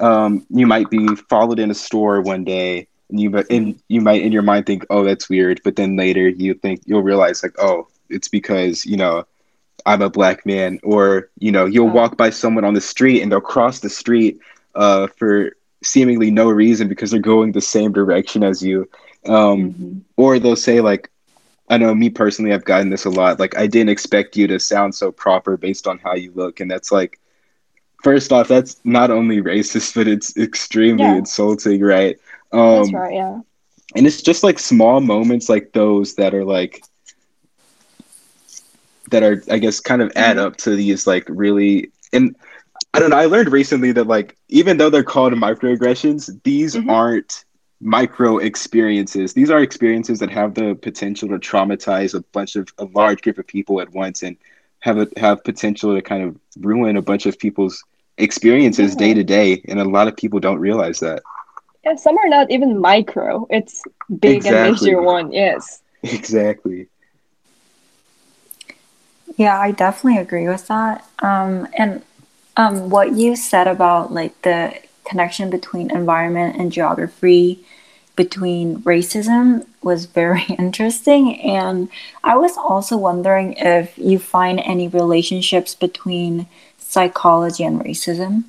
um, 0.00 0.44
you 0.50 0.66
might 0.66 0.90
be 0.90 1.14
followed 1.28 1.58
in 1.58 1.70
a 1.70 1.74
store 1.74 2.20
one 2.20 2.44
day, 2.44 2.86
and 3.10 3.20
you 3.20 3.32
and 3.50 3.74
you 3.88 4.00
might 4.00 4.22
in 4.22 4.32
your 4.32 4.42
mind 4.42 4.66
think, 4.66 4.84
"Oh, 4.90 5.04
that's 5.04 5.28
weird," 5.28 5.60
but 5.64 5.76
then 5.76 5.96
later 5.96 6.28
you 6.28 6.54
think 6.54 6.80
you'll 6.86 7.02
realize, 7.02 7.42
like, 7.42 7.54
"Oh, 7.58 7.86
it's 8.08 8.28
because 8.28 8.84
you 8.84 8.96
know 8.96 9.24
I'm 9.86 10.02
a 10.02 10.10
black 10.10 10.44
man," 10.46 10.78
or 10.82 11.28
you 11.38 11.50
know 11.52 11.66
you'll 11.66 11.88
Oh. 11.88 11.92
walk 11.92 12.16
by 12.16 12.30
someone 12.30 12.64
on 12.64 12.74
the 12.74 12.80
street 12.80 13.22
and 13.22 13.30
they'll 13.30 13.40
cross 13.40 13.80
the 13.80 13.88
street 13.90 14.38
uh, 14.74 15.06
for 15.18 15.52
seemingly 15.82 16.30
no 16.30 16.48
reason 16.50 16.88
because 16.88 17.10
they're 17.10 17.20
going 17.20 17.52
the 17.52 17.60
same 17.60 17.92
direction 17.92 18.42
as 18.42 18.62
you, 18.62 18.88
um, 19.26 19.72
Mhm. 19.72 20.00
or 20.16 20.38
they'll 20.38 20.56
say 20.56 20.80
like. 20.80 21.08
I 21.70 21.78
know 21.78 21.94
me 21.94 22.10
personally, 22.10 22.52
I've 22.52 22.64
gotten 22.64 22.90
this 22.90 23.06
a 23.06 23.10
lot. 23.10 23.40
Like, 23.40 23.56
I 23.56 23.66
didn't 23.66 23.88
expect 23.90 24.36
you 24.36 24.46
to 24.48 24.58
sound 24.60 24.94
so 24.94 25.10
proper 25.10 25.56
based 25.56 25.86
on 25.86 25.98
how 25.98 26.14
you 26.14 26.30
look. 26.34 26.60
And 26.60 26.70
that's 26.70 26.92
like, 26.92 27.18
first 28.02 28.30
off, 28.32 28.48
that's 28.48 28.78
not 28.84 29.10
only 29.10 29.40
racist, 29.40 29.94
but 29.94 30.06
it's 30.06 30.36
extremely 30.36 31.04
Yeah. 31.04 31.16
insulting, 31.16 31.80
right? 31.80 32.18
Um, 32.52 32.76
That's 32.76 32.92
right, 32.92 33.14
yeah. 33.14 33.40
And 33.96 34.06
it's 34.06 34.20
just 34.20 34.42
like 34.42 34.58
small 34.58 35.00
moments 35.00 35.48
like 35.48 35.72
those 35.72 36.14
that 36.16 36.34
are 36.34 36.44
like, 36.44 36.82
that 39.10 39.22
are, 39.22 39.42
I 39.50 39.58
guess, 39.58 39.80
kind 39.80 40.02
of 40.02 40.12
add 40.14 40.36
Mhm. 40.36 40.40
up 40.40 40.56
to 40.58 40.74
these 40.76 41.06
like 41.06 41.24
really, 41.28 41.90
and 42.12 42.34
I 42.92 42.98
don't 42.98 43.10
know, 43.10 43.16
I 43.16 43.26
learned 43.26 43.52
recently 43.52 43.92
that 43.92 44.06
like, 44.06 44.36
even 44.48 44.76
though 44.76 44.90
they're 44.90 45.02
called 45.02 45.32
microaggressions, 45.34 46.42
these 46.42 46.74
Mhm. 46.74 46.90
aren't 46.90 47.44
micro 47.82 48.38
experiences. 48.38 49.34
These 49.34 49.50
are 49.50 49.60
experiences 49.60 50.20
that 50.20 50.30
have 50.30 50.54
the 50.54 50.76
potential 50.76 51.28
to 51.30 51.38
traumatize 51.38 52.14
a 52.14 52.22
bunch 52.32 52.54
of 52.54 52.68
a 52.78 52.84
large 52.84 53.20
group 53.22 53.38
of 53.38 53.46
people 53.46 53.80
at 53.80 53.92
once 53.92 54.22
and 54.22 54.36
have 54.80 54.98
a, 54.98 55.08
have 55.16 55.42
potential 55.44 55.94
to 55.94 56.00
kind 56.00 56.22
of 56.22 56.38
ruin 56.60 56.96
a 56.96 57.02
bunch 57.02 57.26
of 57.26 57.38
people's 57.38 57.82
experiences 58.18 58.92
Yeah. 58.92 58.98
day 58.98 59.14
to 59.14 59.24
day 59.24 59.62
and 59.66 59.80
a 59.80 59.84
lot 59.84 60.06
of 60.06 60.16
people 60.16 60.38
don't 60.38 60.60
realize 60.60 61.00
that. 61.00 61.22
Yeah, 61.84 61.96
some 61.96 62.16
are 62.18 62.28
not 62.28 62.50
even 62.52 62.78
micro. 62.78 63.48
It's 63.50 63.82
big 64.20 64.46
and 64.46 64.72
major 64.72 65.02
one, 65.02 65.32
yes. 65.32 65.82
Exactly. 66.04 66.86
Yeah, 69.36 69.58
I 69.58 69.72
definitely 69.72 70.20
agree 70.20 70.46
with 70.46 70.68
that. 70.68 71.04
Um, 71.20 71.66
and 71.76 72.02
um, 72.56 72.90
what 72.90 73.12
you 73.12 73.34
said 73.34 73.66
about 73.66 74.12
like 74.12 74.40
the 74.42 74.74
connection 75.04 75.50
between 75.50 75.90
environment 75.90 76.56
and 76.56 76.72
geography, 76.72 77.64
between 78.16 78.82
racism, 78.82 79.66
was 79.82 80.06
very 80.06 80.44
interesting. 80.58 81.40
And 81.40 81.88
I 82.22 82.36
was 82.36 82.56
also 82.56 82.96
wondering 82.96 83.54
if 83.54 83.96
you 83.98 84.18
find 84.18 84.60
any 84.60 84.88
relationships 84.88 85.74
between 85.74 86.46
psychology 86.78 87.64
and 87.64 87.80
racism. 87.80 88.44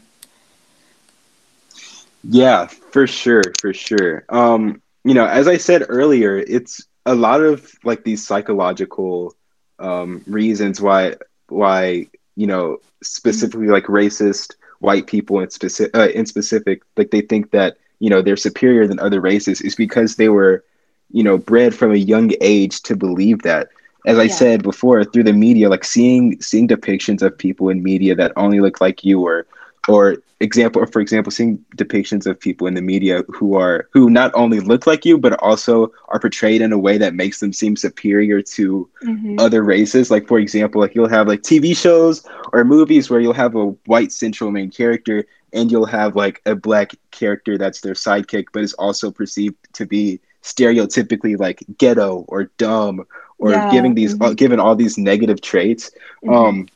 Yeah, 2.24 2.68
for 2.68 3.06
sure, 3.08 3.44
for 3.60 3.74
sure. 3.74 4.24
Um, 4.30 4.82
you 5.04 5.14
know, 5.14 5.26
as 5.26 5.48
I 5.48 5.58
said 5.58 5.86
earlier, 5.90 6.38
it's 6.38 6.86
a 7.06 7.16
lot 7.16 7.42
of 7.42 7.70
like 7.84 8.04
these 8.04 8.26
psychological 8.26 9.36
um, 9.80 10.24
reasons 10.28 10.80
why 10.80 11.16
why 11.50 12.08
you 12.36 12.48
know 12.48 12.78
specifically 13.02 13.68
like 13.68 13.86
racist 13.86 14.56
white 14.84 15.08
people 15.08 15.40
in 15.40 15.50
specific 15.50 15.96
uh, 15.98 16.10
in 16.10 16.26
specific 16.26 16.84
like 16.98 17.12
they 17.12 17.22
think 17.22 17.52
that 17.52 17.78
you 18.00 18.10
know 18.10 18.22
they're 18.22 18.38
superior 18.38 18.88
than 18.88 19.00
other 19.00 19.22
races 19.22 19.62
is 19.62 19.76
because 19.76 20.16
they 20.16 20.30
were 20.30 20.64
you 21.12 21.24
know 21.24 21.38
bred 21.38 21.74
from 21.76 21.92
a 21.94 21.98
young 21.98 22.32
age 22.42 22.82
to 22.84 22.96
believe 22.96 23.42
that 23.44 23.70
as 24.06 24.18
i 24.20 24.28
Yeah. 24.28 24.36
said 24.40 24.64
before 24.64 25.04
through 25.04 25.24
the 25.24 25.34
media 25.34 25.70
like 25.70 25.86
seeing 25.86 26.40
seeing 26.42 26.68
depictions 26.68 27.22
of 27.22 27.38
people 27.38 27.70
in 27.70 27.84
media 27.84 28.16
that 28.16 28.32
only 28.38 28.60
look 28.60 28.82
like 28.82 29.04
you 29.04 29.22
or 29.22 29.46
or 29.88 30.18
example 30.40 30.82
or 30.82 30.88
for 30.88 31.00
example 31.00 31.32
seeing 31.32 31.58
depictions 31.78 32.26
of 32.26 32.40
people 32.40 32.68
in 32.68 32.74
the 32.74 32.82
media 32.82 33.24
who 33.30 33.56
are 33.56 33.88
who 33.94 34.10
not 34.10 34.32
only 34.34 34.60
look 34.60 34.86
like 34.86 35.06
you 35.06 35.18
but 35.18 35.34
also 35.42 35.92
are 36.10 36.20
portrayed 36.20 36.62
in 36.62 36.72
a 36.72 36.78
way 36.78 36.98
that 36.98 37.14
makes 37.14 37.40
them 37.40 37.54
seem 37.54 37.76
superior 37.76 38.42
to 38.42 38.90
Mhm. 39.04 39.40
other 39.40 39.64
races 39.64 40.10
like 40.12 40.28
for 40.28 40.40
example 40.40 40.82
like 40.82 40.94
you'll 40.96 41.08
have 41.10 41.28
like 41.28 41.42
tv 41.42 41.76
shows 41.76 42.24
or 42.52 42.64
movies 42.64 43.10
where 43.10 43.20
you'll 43.20 43.34
have 43.34 43.56
a 43.56 43.68
white 43.86 44.12
central 44.12 44.52
main 44.52 44.70
character 44.70 45.26
and 45.54 45.72
you'll 45.72 45.86
have 45.86 46.16
like 46.16 46.42
a 46.46 46.56
black 46.56 46.92
character 47.12 47.58
that's 47.58 47.82
their 47.82 47.94
sidekick 47.94 48.46
but 48.54 48.64
is 48.64 48.74
also 48.74 49.12
perceived 49.12 49.56
to 49.74 49.86
be 49.86 50.20
stereotypically 50.44 51.38
like 51.40 51.64
ghetto 51.78 52.26
or 52.28 52.46
dumb 52.58 53.06
or 53.40 53.52
Yeah, 53.52 53.68
giving 53.70 53.96
these 53.96 54.16
mhm. 54.16 54.36
given 54.36 54.60
all 54.60 54.76
these 54.76 54.98
negative 54.98 55.42
traits 55.42 55.92
Mhm. 56.24 56.34
um 56.36 56.68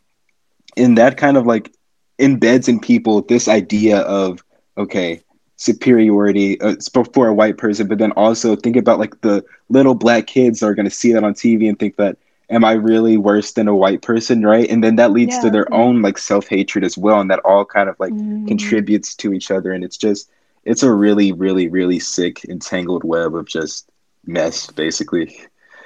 and 0.78 0.98
that 0.98 1.18
kind 1.18 1.38
of 1.38 1.46
like 1.46 1.72
embeds 2.20 2.68
in 2.68 2.80
people 2.80 3.22
this 3.24 3.48
idea 3.48 4.00
of 4.00 4.44
okay 4.78 5.22
superiority 5.58 6.60
uh, 6.62 6.76
for 7.14 7.28
a 7.28 7.34
white 7.34 7.58
person 7.58 7.88
but 7.88 7.98
then 7.98 8.12
also 8.14 8.56
think 8.56 8.76
about 8.76 9.00
like 9.00 9.20
the 9.22 9.44
little 9.70 9.96
black 9.96 10.28
kids 10.28 10.60
that 10.60 10.68
are 10.68 10.76
going 10.76 10.88
to 10.88 10.96
see 10.96 11.12
that 11.12 11.24
on 11.24 11.34
tv 11.34 11.68
and 11.68 11.80
think 11.80 11.96
that 11.96 12.18
am 12.50 12.64
i 12.64 12.74
really 12.74 13.18
worse 13.18 13.52
than 13.54 13.68
a 13.68 13.76
white 13.76 14.02
person 14.02 14.44
right 14.46 14.70
and 14.70 14.84
then 14.84 14.96
that 14.96 15.12
leads 15.12 15.38
to 15.40 15.50
their 15.50 15.68
yeah. 15.70 15.78
own 15.78 16.02
like 16.02 16.18
self-hatred 16.18 16.84
as 16.84 16.98
well 16.98 17.20
and 17.20 17.30
that 17.30 17.40
all 17.44 17.66
kind 17.66 17.90
of 17.90 18.00
like 18.00 18.14
Mhm. 18.14 18.48
contributes 18.48 19.16
to 19.16 19.34
each 19.34 19.52
other 19.52 19.72
and 19.72 19.84
it's 19.84 19.98
just 19.98 20.30
it's 20.64 20.84
a 20.84 20.94
really 20.94 21.32
really 21.32 21.68
really 21.70 22.00
sick 22.00 22.46
entangled 22.46 23.04
web 23.04 23.36
of 23.36 23.48
just 23.48 23.90
mess 24.26 24.68
basically 24.72 25.38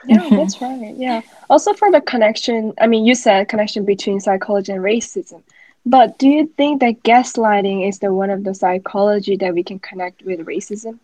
Yeah, 0.03 0.29
that's 0.35 0.61
right. 0.61 0.95
Yeah. 0.97 1.21
Also 1.49 1.73
for 1.73 1.91
the 1.91 2.01
connection, 2.01 2.73
I 2.79 2.87
mean, 2.87 3.05
you 3.05 3.13
said 3.15 3.47
connection 3.47 3.85
between 3.85 4.19
psychology 4.19 4.71
and 4.71 4.81
racism. 4.83 5.43
But 5.85 6.17
do 6.17 6.27
you 6.27 6.47
think 6.47 6.79
that 6.81 7.03
gaslighting 7.03 7.87
is 7.87 7.99
the 7.99 8.13
one 8.13 8.29
of 8.29 8.43
the 8.43 8.53
psychology 8.53 9.35
that 9.37 9.53
we 9.53 9.63
can 9.63 9.79
connect 9.79 10.23
with 10.23 10.39
racism? 10.45 10.99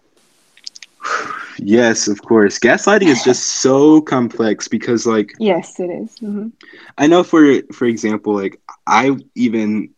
yes 1.60 2.08
of 2.08 2.22
course 2.24 2.60
gaslighting 2.60 3.08
is 3.08 3.24
just 3.24 3.44
so 3.62 4.02
complex 4.02 4.68
because 4.68 5.06
like 5.06 5.34
Yes, 5.40 5.80
it 5.80 5.90
is. 5.90 6.16
Mhm. 6.20 6.52
I 6.98 7.08
know 7.08 7.24
for 7.24 7.62
for 7.74 7.86
example, 7.86 8.34
like 8.36 8.60
I 8.88 9.12
even 9.36 9.90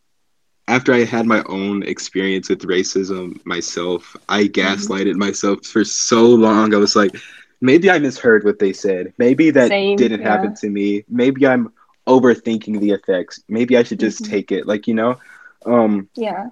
after 0.67 0.93
I 0.93 1.03
had 1.03 1.25
my 1.25 1.43
own 1.47 1.83
experience 1.83 2.49
with 2.49 2.61
racism 2.61 3.43
myself, 3.45 4.15
I 4.29 4.45
Mm-hmm. 4.63 4.93
gaslighted 4.93 5.15
myself 5.15 5.65
for 5.65 5.83
so 5.83 6.25
long. 6.25 6.73
I 6.73 6.77
was 6.77 6.95
like, 6.95 7.15
maybe 7.61 7.89
I 7.89 7.99
misheard 7.99 8.43
what 8.43 8.59
they 8.59 8.73
said. 8.73 9.13
Maybe 9.17 9.51
that 9.51 9.73
Same, 9.73 9.95
didn't 9.95 10.21
yeah. 10.21 10.21
happen 10.21 10.53
to 10.55 10.69
me. 10.69 11.03
Maybe 11.09 11.45
I'm 11.47 11.69
overthinking 12.09 12.81
the 12.81 12.91
effects. 12.91 13.41
Maybe 13.49 13.77
I 13.77 13.83
should 13.83 13.99
just 13.99 14.25
Mhm. 14.25 14.29
take 14.29 14.51
it. 14.51 14.67
Like, 14.67 14.87
you 14.87 14.95
know? 14.95 15.19
Um, 15.65 16.09
Yeah. 16.15 16.49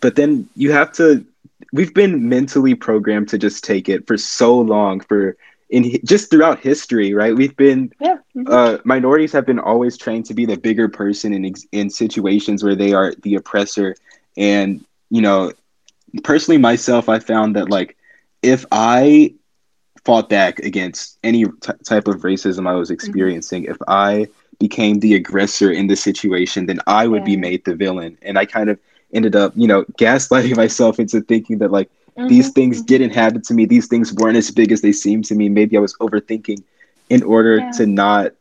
but 0.00 0.16
then 0.16 0.48
you 0.56 0.72
have 0.72 0.92
to 0.94 1.24
we've 1.72 1.94
been 1.94 2.28
mentally 2.28 2.74
programmed 2.74 3.28
to 3.28 3.38
just 3.38 3.64
take 3.64 3.88
it 3.88 4.06
for 4.06 4.16
so 4.18 4.58
long 4.58 5.00
for 5.00 5.36
in 5.70 5.98
just 6.04 6.30
throughout 6.30 6.60
history, 6.60 7.14
right? 7.14 7.34
We've 7.34 7.56
been 7.56 7.92
Yeah. 8.00 8.18
mhm. 8.36 8.46
uh, 8.50 8.78
minorities 8.84 9.32
have 9.32 9.46
been 9.46 9.58
always 9.58 9.96
trained 9.96 10.26
to 10.26 10.34
be 10.34 10.46
the 10.46 10.56
bigger 10.56 10.88
person 10.88 11.32
in 11.34 11.52
in 11.72 11.90
situations 11.90 12.62
where 12.64 12.76
they 12.76 12.92
are 12.92 13.12
the 13.22 13.34
oppressor, 13.36 13.94
and 14.36 14.84
you 15.10 15.22
know, 15.22 15.52
personally 16.22 16.58
myself, 16.58 17.08
I 17.08 17.18
found 17.18 17.56
that 17.56 17.68
like 17.70 17.96
if 18.42 18.64
I 18.72 19.34
fought 20.04 20.28
back 20.28 20.58
against 20.60 21.18
any 21.22 21.44
t- 21.44 21.72
type 21.84 22.08
of 22.08 22.22
racism 22.22 22.68
I 22.68 22.74
was 22.74 22.90
Mm-hmm. 23.02 23.30
experiencing. 23.30 23.64
If 23.64 23.76
I 23.88 24.28
became 24.62 25.00
the 25.00 25.14
aggressor 25.14 25.72
in 25.72 25.88
the 25.88 25.96
situation, 25.96 26.66
then 26.66 26.80
I 26.86 27.06
would 27.08 27.24
be 27.24 27.36
made 27.36 27.64
the 27.64 27.74
villain. 27.76 28.18
And 28.22 28.38
I 28.38 28.46
kind 28.46 28.70
of 28.70 28.78
ended 29.14 29.36
up, 29.36 29.52
you 29.56 29.68
know, 29.68 29.84
gaslighting 29.98 30.56
myself 30.64 30.98
into 31.00 31.20
thinking 31.22 31.58
that 31.58 31.72
like 31.72 31.90
these 32.28 32.48
Mhm, 32.48 32.52
things 32.52 32.82
mhm. 32.82 32.82
didn't 32.82 33.12
happen 33.14 33.42
to 33.42 33.54
me. 33.54 33.66
These 33.66 33.88
things 33.88 34.12
weren't 34.14 34.36
as 34.38 34.50
big 34.50 34.72
as 34.72 34.82
they 34.82 34.92
seemed 34.92 35.24
to 35.26 35.34
me. 35.34 35.48
Maybe 35.48 35.76
I 35.76 35.80
was 35.80 35.96
overthinking 36.00 36.62
in 37.10 37.22
order 37.22 37.60
Yeah. 37.60 37.74
to 37.78 37.86
not 37.86 38.32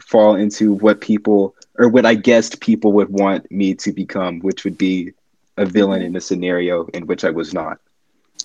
fall 0.00 0.34
into 0.36 0.74
what 0.74 1.00
people 1.00 1.54
or 1.78 1.88
what 1.88 2.06
I 2.06 2.14
guessed 2.14 2.60
people 2.60 2.92
would 2.94 3.10
want 3.10 3.50
me 3.50 3.74
to 3.76 3.92
become, 3.92 4.40
which 4.40 4.64
would 4.64 4.78
be 4.78 5.12
a 5.56 5.66
villain 5.66 6.02
Mhm. 6.02 6.08
in 6.08 6.16
a 6.16 6.20
scenario 6.20 6.86
in 6.94 7.06
which 7.06 7.24
I 7.24 7.30
was 7.30 7.54
not. 7.54 7.78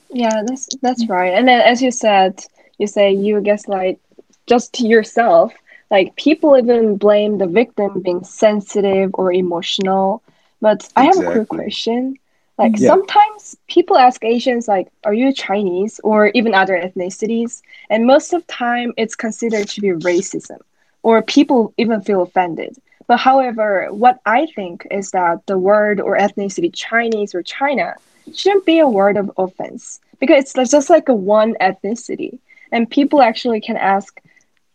Yeah, 0.10 0.44
that's 0.46 0.68
that's 0.82 1.08
right. 1.10 1.34
And 1.34 1.48
then 1.48 1.62
as 1.62 1.82
you 1.82 1.92
said, 1.92 2.44
you 2.78 2.88
say 2.88 3.12
you 3.12 3.42
gaslight 3.42 4.00
just 4.48 4.74
to 4.76 4.88
yourself. 4.88 5.54
Like 5.90 6.16
people 6.16 6.58
even 6.58 6.98
blame 6.98 7.38
the 7.38 7.48
victim 7.48 8.02
being 8.02 8.24
sensitive 8.24 9.12
or 9.14 9.32
emotional. 9.32 10.22
But 10.62 10.88
I 10.96 11.06
have 11.06 11.18
a 11.18 11.24
quick 11.24 11.48
question. 11.48 12.16
Like 12.58 12.78
Yeah. 12.78 12.88
sometimes 12.88 13.56
people 13.68 13.98
ask 13.98 14.24
Asians 14.24 14.68
like, 14.68 14.88
"Are 15.04 15.14
you 15.14 15.32
Chinese?" 15.34 16.00
or 16.04 16.28
even 16.34 16.54
other 16.54 16.76
ethnicities, 16.78 17.62
and 17.90 18.06
most 18.06 18.34
of 18.34 18.46
the 18.46 18.54
time 18.54 18.94
it's 18.98 19.16
considered 19.16 19.68
to 19.70 19.82
be 19.82 19.90
racism, 19.90 20.60
or 21.04 21.22
people 21.22 21.74
even 21.78 22.02
feel 22.02 22.22
offended. 22.22 22.78
But 23.08 23.18
however, 23.20 23.88
what 23.92 24.20
I 24.26 24.48
think 24.56 24.86
is 24.92 25.12
that 25.12 25.46
the 25.48 25.58
word 25.58 26.00
or 26.02 26.18
ethnicity 26.18 26.72
Chinese 26.74 27.34
or 27.36 27.42
China 27.44 27.96
shouldn't 28.34 28.66
be 28.66 28.80
a 28.80 28.88
word 28.88 29.18
of 29.18 29.32
offense 29.38 30.00
because 30.20 30.54
it's 30.56 30.72
just 30.72 30.90
like 30.90 31.08
a 31.10 31.14
one 31.14 31.56
ethnicity 31.62 32.40
and 32.72 32.90
people 32.90 33.22
actually 33.22 33.62
can 33.62 33.78
ask 33.78 34.20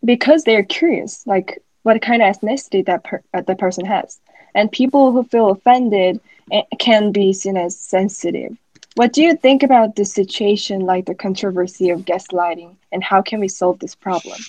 because 0.04 0.44
they're 0.44 0.64
curious 0.64 1.26
like 1.26 1.62
what 1.82 2.00
kind 2.02 2.22
of 2.22 2.34
ethnicity 2.36 2.84
that 2.86 3.04
per- 3.04 3.22
uh, 3.34 3.40
the 3.42 3.54
person 3.54 3.84
has 3.86 4.20
and 4.54 4.70
people 4.72 5.12
who 5.12 5.22
feel 5.24 5.50
offended 5.50 6.20
eh, 6.52 6.62
can 6.78 7.12
be 7.12 7.32
seen 7.32 7.56
as 7.56 7.78
sensitive 7.78 8.52
what 8.94 9.12
do 9.12 9.22
you 9.22 9.34
think 9.36 9.62
about 9.62 9.96
the 9.96 10.04
situation 10.04 10.80
like 10.80 11.06
the 11.06 11.14
controversy 11.14 11.90
of 11.90 12.00
gaslighting 12.04 12.76
and 12.92 13.02
how 13.04 13.20
can 13.22 13.40
we 13.40 13.48
solve 13.48 13.78
this 13.80 13.94
problem 13.94 14.44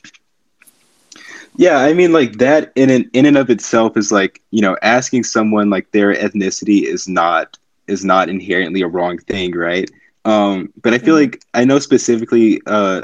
Yeah, 1.56 1.78
I 1.78 1.94
mean, 1.94 2.12
like 2.12 2.38
that 2.40 2.72
in 2.76 2.90
an, 2.90 3.10
in 3.14 3.26
and 3.26 3.38
of 3.38 3.50
itself 3.50 3.98
is 3.98 4.12
like 4.12 4.42
you 4.52 4.62
know 4.62 4.78
asking 4.82 5.24
someone 5.24 5.70
like 5.70 5.92
their 5.92 6.14
ethnicity 6.14 6.84
is 6.84 7.08
not 7.08 7.58
is 7.88 8.04
not 8.06 8.30
inherently 8.30 8.82
a 8.82 8.88
wrong 8.88 9.18
thing, 9.18 9.54
right? 9.56 9.90
Um, 10.26 10.72
but 10.82 10.94
I 10.94 11.00
feel 11.00 11.16
Mhm. 11.16 11.16
like 11.16 11.42
I 11.54 11.66
know 11.66 11.80
specifically. 11.80 12.62
Uh, 12.66 13.02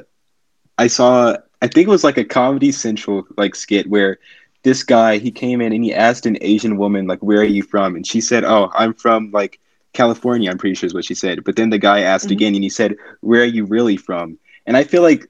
I 0.78 0.88
saw 0.88 1.38
I 1.62 1.68
think 1.68 1.88
it 1.88 1.92
was 1.92 2.04
like 2.04 2.18
a 2.18 2.24
Comedy 2.24 2.72
Central 2.72 3.26
like 3.38 3.56
skit 3.56 3.88
where 3.90 4.18
this 4.64 4.84
guy 4.84 5.18
he 5.18 5.32
came 5.32 5.62
in 5.62 5.74
and 5.74 5.84
he 5.84 5.94
asked 5.94 6.26
an 6.26 6.38
Asian 6.42 6.78
woman 6.78 7.08
like 7.08 7.20
where 7.22 7.42
are 7.42 7.44
you 7.46 7.64
from? 7.64 7.96
And 7.96 8.06
she 8.06 8.22
said 8.22 8.44
oh 8.44 8.70
I'm 8.74 8.94
from 8.94 9.32
like 9.32 9.60
California 9.94 10.50
I'm 10.50 10.58
pretty 10.58 10.76
sure 10.76 10.88
is 10.88 10.94
what 10.94 11.06
she 11.06 11.16
said. 11.16 11.44
But 11.44 11.56
then 11.56 11.70
the 11.70 11.78
guy 11.80 12.02
asked 12.02 12.30
Mhm. 12.30 12.32
again 12.32 12.56
and 12.56 12.64
he 12.64 12.70
said 12.70 12.96
where 13.22 13.42
are 13.42 13.46
you 13.46 13.66
really 13.66 13.98
from? 13.98 14.38
And 14.66 14.78
I 14.78 14.84
feel 14.84 15.02
like 15.02 15.28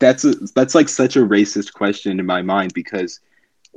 that's 0.00 0.24
a, 0.24 0.34
that's 0.54 0.74
like 0.74 0.88
such 0.88 1.16
a 1.16 1.20
racist 1.20 1.72
question 1.72 2.18
in 2.18 2.26
my 2.26 2.42
mind 2.42 2.72
because 2.74 3.20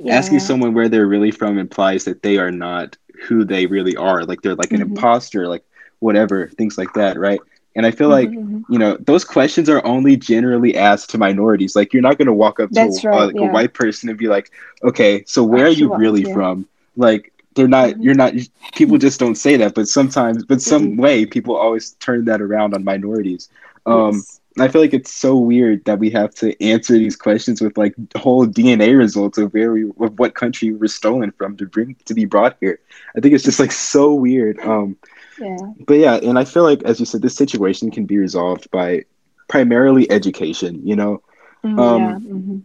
asking 0.08 0.40
someone 0.40 0.74
where 0.74 0.88
they're 0.88 1.06
really 1.06 1.30
from 1.30 1.58
implies 1.58 2.04
that 2.04 2.22
they 2.22 2.38
are 2.38 2.50
not 2.50 2.96
who 3.28 3.44
they 3.44 3.66
really 3.66 3.96
are. 3.96 4.24
Like 4.24 4.42
they're 4.42 4.54
like 4.54 4.72
an 4.72 4.80
Mhm. 4.80 4.82
imposter 4.82 5.46
like 5.48 5.64
whatever 6.00 6.48
things 6.48 6.76
like 6.78 6.92
that 6.94 7.18
right 7.18 7.40
and 7.76 7.86
I 7.86 7.92
feel 7.92 8.08
like 8.08 8.30
Mhm, 8.30 8.50
mhm. 8.50 8.64
you 8.70 8.78
know 8.78 8.96
those 9.00 9.24
questions 9.24 9.68
are 9.70 9.84
only 9.86 10.16
generally 10.16 10.76
asked 10.76 11.10
to 11.10 11.18
minorities 11.18 11.76
like 11.76 11.92
you're 11.92 12.02
not 12.02 12.18
going 12.18 12.26
to 12.26 12.32
walk 12.44 12.60
up 12.60 12.70
to 12.70 12.74
That's 12.74 13.04
a, 13.04 13.08
right, 13.08 13.26
like, 13.26 13.36
yeah. 13.36 13.48
a 13.48 13.52
white 13.52 13.74
person 13.74 14.08
and 14.10 14.18
be 14.18 14.28
like 14.28 14.50
okay 14.82 15.22
so 15.26 15.44
where 15.44 15.66
are 15.66 15.76
you 15.82 15.94
really 15.94 16.22
yeah. 16.26 16.34
from 16.34 16.66
like 16.96 17.32
they're 17.54 17.68
not 17.68 17.90
Mhm. 17.90 18.02
you're 18.04 18.14
not 18.24 18.32
people 18.74 18.98
just 18.98 19.20
don't 19.20 19.36
say 19.36 19.56
that 19.56 19.74
but 19.74 19.88
sometimes 19.88 20.44
but 20.44 20.60
some 20.62 20.84
Mhm. 20.92 20.98
way 20.98 21.26
people 21.26 21.54
always 21.56 21.92
turn 22.06 22.24
that 22.26 22.40
around 22.42 22.74
on 22.74 22.84
minorities 22.84 23.48
um 23.86 24.14
Yes. 24.16 24.40
I 24.58 24.68
feel 24.68 24.80
like 24.80 24.94
it's 24.94 25.12
so 25.12 25.36
weird 25.36 25.84
that 25.84 25.98
we 25.98 26.08
have 26.10 26.34
to 26.36 26.46
answer 26.64 26.94
these 26.94 27.14
questions 27.14 27.60
with 27.60 27.76
like 27.76 27.94
whole 28.16 28.46
DNA 28.46 28.94
results 28.96 29.36
of 29.36 29.52
where 29.52 29.70
we 29.70 29.82
of 30.00 30.18
what 30.18 30.34
country 30.34 30.70
we 30.72 30.78
were 30.78 30.88
stolen 30.88 31.30
from 31.38 31.58
to 31.58 31.66
bring 31.66 31.94
to 32.06 32.14
be 32.14 32.24
brought 32.24 32.56
here. 32.60 32.78
I 33.14 33.20
think 33.20 33.34
it's 33.34 33.44
just 33.44 33.60
like 33.60 33.72
so 33.72 34.14
weird. 34.14 34.58
Um 34.60 34.96
yeah 35.38 35.72
but 35.86 35.94
yeah, 35.94 36.16
and 36.16 36.38
I 36.38 36.44
feel 36.44 36.62
like 36.62 36.82
as 36.84 36.98
you 37.00 37.06
said, 37.06 37.22
this 37.22 37.36
situation 37.36 37.90
can 37.90 38.06
be 38.06 38.18
resolved 38.18 38.70
by 38.70 39.04
primarily 39.48 40.10
education, 40.10 40.80
you 40.84 40.96
know. 40.96 41.22
Mhm, 41.64 41.78
Um, 41.78 41.96
yeah 41.96 42.18
mhm. 42.20 42.64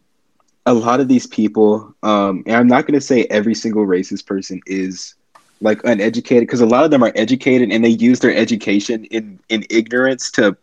A 0.66 0.74
lot 0.74 1.00
of 1.00 1.08
these 1.08 1.26
people, 1.28 1.94
um, 2.04 2.44
and 2.46 2.56
I'm 2.56 2.68
not 2.68 2.86
gonna 2.86 3.02
say 3.02 3.26
every 3.30 3.54
single 3.56 3.86
racist 3.86 4.26
person 4.28 4.62
is 4.66 5.16
like 5.62 5.82
uneducated, 5.84 6.44
because 6.44 6.62
a 6.62 6.66
lot 6.66 6.84
of 6.86 6.92
them 6.92 7.04
are 7.04 7.12
educated 7.16 7.72
and 7.72 7.84
they 7.84 7.90
use 7.90 8.20
their 8.20 8.36
education 8.36 9.06
in 9.06 9.40
in 9.50 9.66
ignorance 9.70 10.32
to 10.32 10.56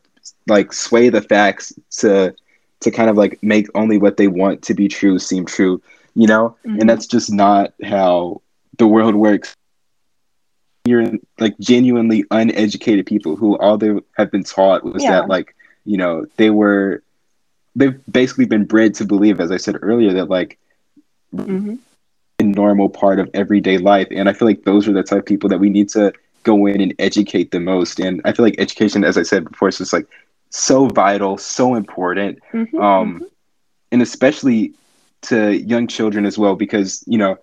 like 0.49 0.73
sway 0.73 1.09
the 1.09 1.21
facts 1.23 1.73
to 2.01 2.35
to 2.81 2.91
kind 2.91 3.11
of 3.11 3.17
like 3.17 3.39
make 3.43 3.67
only 3.75 3.99
what 3.99 4.17
they 4.17 4.29
want 4.29 4.63
to 4.63 4.75
be 4.75 4.89
true 4.89 5.19
seem 5.19 5.45
true, 5.47 5.81
you 6.15 6.27
know? 6.27 6.57
Mhm. 6.65 6.79
And 6.79 6.89
that's 6.89 7.07
just 7.07 7.33
not 7.33 7.73
how 7.85 8.41
the 8.79 8.87
world 8.87 9.15
works. 9.17 9.55
You're 10.85 11.13
like 11.39 11.59
genuinely 11.59 12.25
uneducated 12.31 13.07
people 13.07 13.37
who 13.37 13.57
all 13.59 13.77
they 13.77 13.93
have 14.17 14.31
been 14.31 14.45
taught 14.45 14.85
was 14.85 15.03
Yeah. 15.03 15.21
that 15.21 15.29
like, 15.29 15.55
you 15.85 15.97
know, 15.97 16.27
they 16.37 16.51
were 16.51 17.03
they've 17.77 17.99
basically 18.11 18.47
been 18.47 18.65
bred 18.65 18.95
to 18.95 19.05
believe, 19.05 19.41
as 19.41 19.51
I 19.51 19.57
said 19.57 19.77
earlier, 19.83 20.13
that 20.15 20.29
like 20.29 20.59
Mhm. 21.35 21.79
a 22.41 22.43
normal 22.45 22.89
part 22.89 23.19
of 23.21 23.29
everyday 23.35 23.79
life. 23.79 24.09
And 24.11 24.29
I 24.29 24.33
feel 24.33 24.49
like 24.49 24.65
those 24.65 24.89
are 24.89 24.93
the 24.93 25.03
type 25.03 25.21
of 25.21 25.27
people 25.27 25.49
that 25.51 25.59
we 25.59 25.71
need 25.71 25.89
to 25.91 26.13
go 26.45 26.67
in 26.67 26.81
and 26.81 26.95
educate 26.99 27.51
the 27.51 27.61
most. 27.61 27.99
And 28.01 28.21
I 28.25 28.33
feel 28.33 28.45
like 28.45 28.57
education, 28.59 29.05
as 29.05 29.17
I 29.19 29.23
said 29.23 29.49
before, 29.49 29.69
is 29.69 29.79
just 29.79 29.93
like 29.93 30.07
so 30.51 30.87
vital, 30.89 31.37
so 31.37 31.75
important. 31.75 32.39
Mhm, 32.53 32.81
Um, 32.81 33.23
and 33.93 34.03
especially 34.03 34.73
to 35.23 35.57
young 35.59 35.87
children 35.87 36.25
as 36.25 36.39
well, 36.39 36.55
because, 36.55 37.03
you 37.07 37.19
know, 37.19 37.37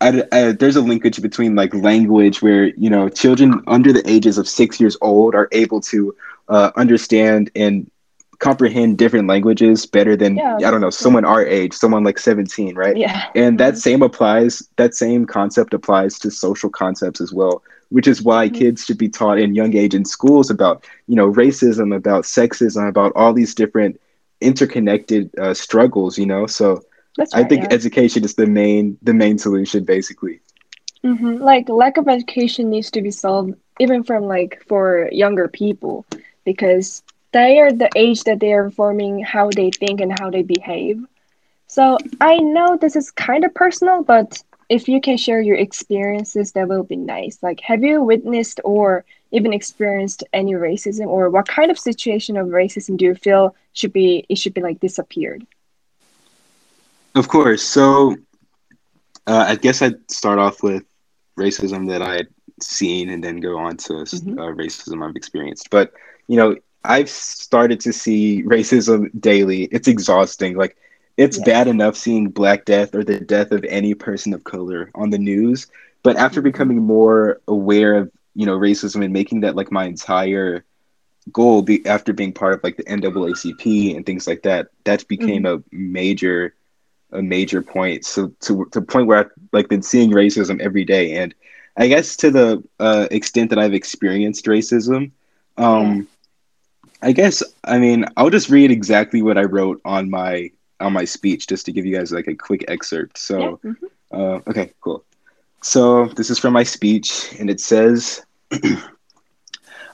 I, 0.00 0.22
I- 0.32 0.52
there's 0.52 0.76
a 0.76 0.80
linkage 0.80 1.20
between 1.22 1.54
like 1.54 1.74
language 1.74 2.42
where, 2.42 2.66
you 2.76 2.90
know, 2.90 3.08
children 3.08 3.62
under 3.66 3.92
the 3.92 4.08
ages 4.08 4.38
of 4.38 4.48
six 4.48 4.80
years 4.80 4.96
old 5.00 5.34
are 5.34 5.48
able 5.52 5.80
to 5.82 6.14
uh, 6.48 6.70
understand 6.76 7.50
and 7.54 7.90
comprehend 8.38 8.98
different 8.98 9.28
languages 9.28 9.86
better 9.86 10.16
than, 10.16 10.36
Yeah, 10.36 10.56
I 10.64 10.70
don't 10.70 10.80
know, 10.80 10.90
someone 10.90 11.24
our 11.24 11.44
age, 11.44 11.72
someone 11.74 12.04
like 12.04 12.18
17, 12.18 12.74
right? 12.76 12.98
yeah 12.98 13.22
and 13.34 13.58
that 13.58 13.74
Mhm. 13.74 13.78
same 13.78 14.02
applies 14.02 14.62
that 14.76 14.94
same 14.94 15.24
concept 15.26 15.74
applies 15.74 16.18
to 16.20 16.30
social 16.30 16.70
concepts 16.70 17.20
as 17.20 17.32
well 17.32 17.62
which 17.90 18.06
is 18.06 18.22
why 18.22 18.48
Mhm. 18.48 18.54
kids 18.54 18.84
should 18.84 18.98
be 18.98 19.08
taught 19.08 19.38
in 19.38 19.54
young 19.54 19.74
age 19.76 19.94
in 19.94 20.04
schools 20.04 20.50
about 20.50 20.84
you 21.06 21.14
know 21.14 21.30
racism 21.32 21.94
about 21.94 22.24
sexism 22.24 22.88
about 22.88 23.12
all 23.14 23.32
these 23.32 23.54
different 23.54 23.98
interconnected 24.40 25.30
uh, 25.38 25.54
struggles 25.54 26.18
you 26.18 26.26
know 26.26 26.46
so 26.46 26.80
That's 27.18 27.34
i 27.34 27.44
think 27.44 27.64
yeah. 27.64 27.68
education 27.70 28.24
is 28.24 28.34
the 28.36 28.46
main 28.46 28.98
the 29.02 29.14
main 29.14 29.38
solution 29.38 29.84
basically 29.84 30.40
hmm 31.04 31.36
Like 31.36 31.68
lack 31.68 31.96
of 31.98 32.08
education 32.08 32.70
needs 32.70 32.90
to 32.92 33.02
be 33.02 33.10
solved 33.10 33.54
even 33.78 34.04
from 34.04 34.24
like 34.24 34.62
for 34.68 35.08
younger 35.12 35.48
people 35.48 36.06
because 36.44 37.02
they 37.32 37.60
are 37.60 37.72
the 37.72 37.90
age 37.96 38.24
that 38.24 38.40
they 38.40 38.52
are 38.52 38.70
forming 38.70 39.20
how 39.22 39.50
they 39.50 39.70
think 39.70 40.00
and 40.00 40.12
how 40.18 40.30
they 40.30 40.42
behave. 40.42 40.98
So 41.66 41.98
I 42.20 42.38
know 42.38 42.76
this 42.76 42.96
is 42.96 43.10
kind 43.10 43.44
of 43.44 43.54
personal, 43.54 44.02
but 44.02 44.42
if 44.68 44.88
you 44.88 45.00
can 45.00 45.16
share 45.16 45.40
your 45.40 45.56
experiences, 45.56 46.52
that 46.52 46.68
will 46.68 46.84
be 46.84 46.96
nice. 46.96 47.38
Like, 47.42 47.60
have 47.60 47.82
you 47.84 48.02
witnessed 48.02 48.60
or 48.64 49.04
even 49.32 49.52
experienced 49.52 50.24
any 50.32 50.52
racism, 50.54 51.06
or 51.08 51.30
what 51.30 51.48
kind 51.48 51.70
of 51.70 51.78
situation 51.78 52.36
of 52.36 52.48
racism 52.48 52.96
do 52.96 53.04
you 53.06 53.14
feel 53.14 53.54
should 53.72 53.92
be 53.92 54.24
it 54.28 54.38
should 54.38 54.54
be 54.54 54.62
like 54.62 54.80
disappeared? 54.80 55.46
Of 57.18 57.28
course 57.28 57.62
so 57.62 58.16
uh, 59.26 59.46
i 59.48 59.56
guess 59.56 59.82
i'd 59.82 60.10
start 60.10 60.38
off 60.38 60.62
with 60.62 60.84
racism 61.38 61.88
that 61.88 62.02
i 62.02 62.16
had 62.16 62.28
seen 62.60 63.10
and 63.10 63.24
then 63.24 63.40
go 63.40 63.58
on 63.58 63.76
to 63.76 63.92
Mhm. 63.94 64.38
uh, 64.38 64.52
racism 64.54 65.06
i've 65.08 65.16
experienced 65.16 65.70
but 65.70 65.92
you 66.28 66.36
know 66.36 66.56
i've 66.84 67.08
started 67.10 67.80
to 67.80 67.92
see 67.92 68.42
racism 68.44 69.08
daily 69.20 69.64
it's 69.72 69.88
exhausting 69.88 70.56
like 70.56 70.76
it's 71.16 71.38
Yeah. 71.38 71.44
bad 71.44 71.68
enough 71.68 71.96
seeing 71.96 72.30
black 72.30 72.64
death 72.64 72.94
or 72.94 73.04
the 73.04 73.20
death 73.20 73.50
of 73.52 73.64
any 73.68 73.94
person 73.94 74.32
of 74.34 74.44
color 74.44 74.90
on 74.94 75.10
the 75.10 75.18
news 75.18 75.66
but 76.02 76.16
after 76.16 76.40
Mhm. 76.40 76.44
becoming 76.44 76.78
more 76.82 77.40
aware 77.48 77.94
of 77.96 78.10
you 78.34 78.46
know 78.46 78.58
racism 78.58 79.04
and 79.04 79.12
making 79.12 79.40
that 79.40 79.56
like 79.56 79.70
my 79.72 79.84
entire 79.84 80.64
goal 81.32 81.62
be, 81.62 81.84
after 81.86 82.12
being 82.12 82.32
part 82.32 82.54
of 82.54 82.62
like 82.64 82.76
the 82.76 82.88
NAACP 82.88 83.94
and 83.96 84.06
things 84.06 84.26
like 84.26 84.42
that 84.42 84.68
that 84.84 85.06
became 85.08 85.46
a 85.46 85.62
major 85.72 86.54
a 87.12 87.22
major 87.22 87.62
point 87.62 88.04
so 88.04 88.32
to 88.40 88.66
to 88.72 88.80
point 88.80 89.06
where 89.06 89.18
I've 89.18 89.30
like 89.52 89.68
been 89.68 89.82
seeing 89.82 90.10
racism 90.10 90.60
every 90.60 90.84
day 90.84 91.16
and 91.16 91.34
I 91.76 91.88
guess 91.88 92.16
to 92.16 92.30
the 92.30 92.62
uh, 92.78 93.06
extent 93.10 93.50
that 93.50 93.58
I've 93.58 93.74
experienced 93.74 94.46
racism 94.46 95.10
um 95.56 96.06
I 97.02 97.12
guess 97.12 97.42
I 97.64 97.78
mean 97.78 98.04
I'll 98.16 98.30
just 98.30 98.48
read 98.50 98.70
exactly 98.70 99.22
what 99.22 99.38
I 99.38 99.42
wrote 99.44 99.80
on 99.84 100.10
my 100.10 100.50
on 100.80 100.92
my 100.92 101.04
speech 101.04 101.46
just 101.48 101.66
to 101.66 101.72
give 101.72 101.84
you 101.86 101.96
guys 101.96 102.12
like 102.12 102.28
a 102.28 102.34
quick 102.34 102.64
excerpt. 102.68 103.18
So, 103.18 103.60
Yeah, 103.62 103.70
mhm. 103.70 103.76
uh, 104.12 104.40
okay, 104.48 104.72
cool. 104.80 105.04
So 105.62 106.06
this 106.06 106.30
is 106.30 106.38
from 106.38 106.52
my 106.52 106.64
speech, 106.64 107.34
and 107.38 107.50
it 107.50 107.60
says. 107.60 108.22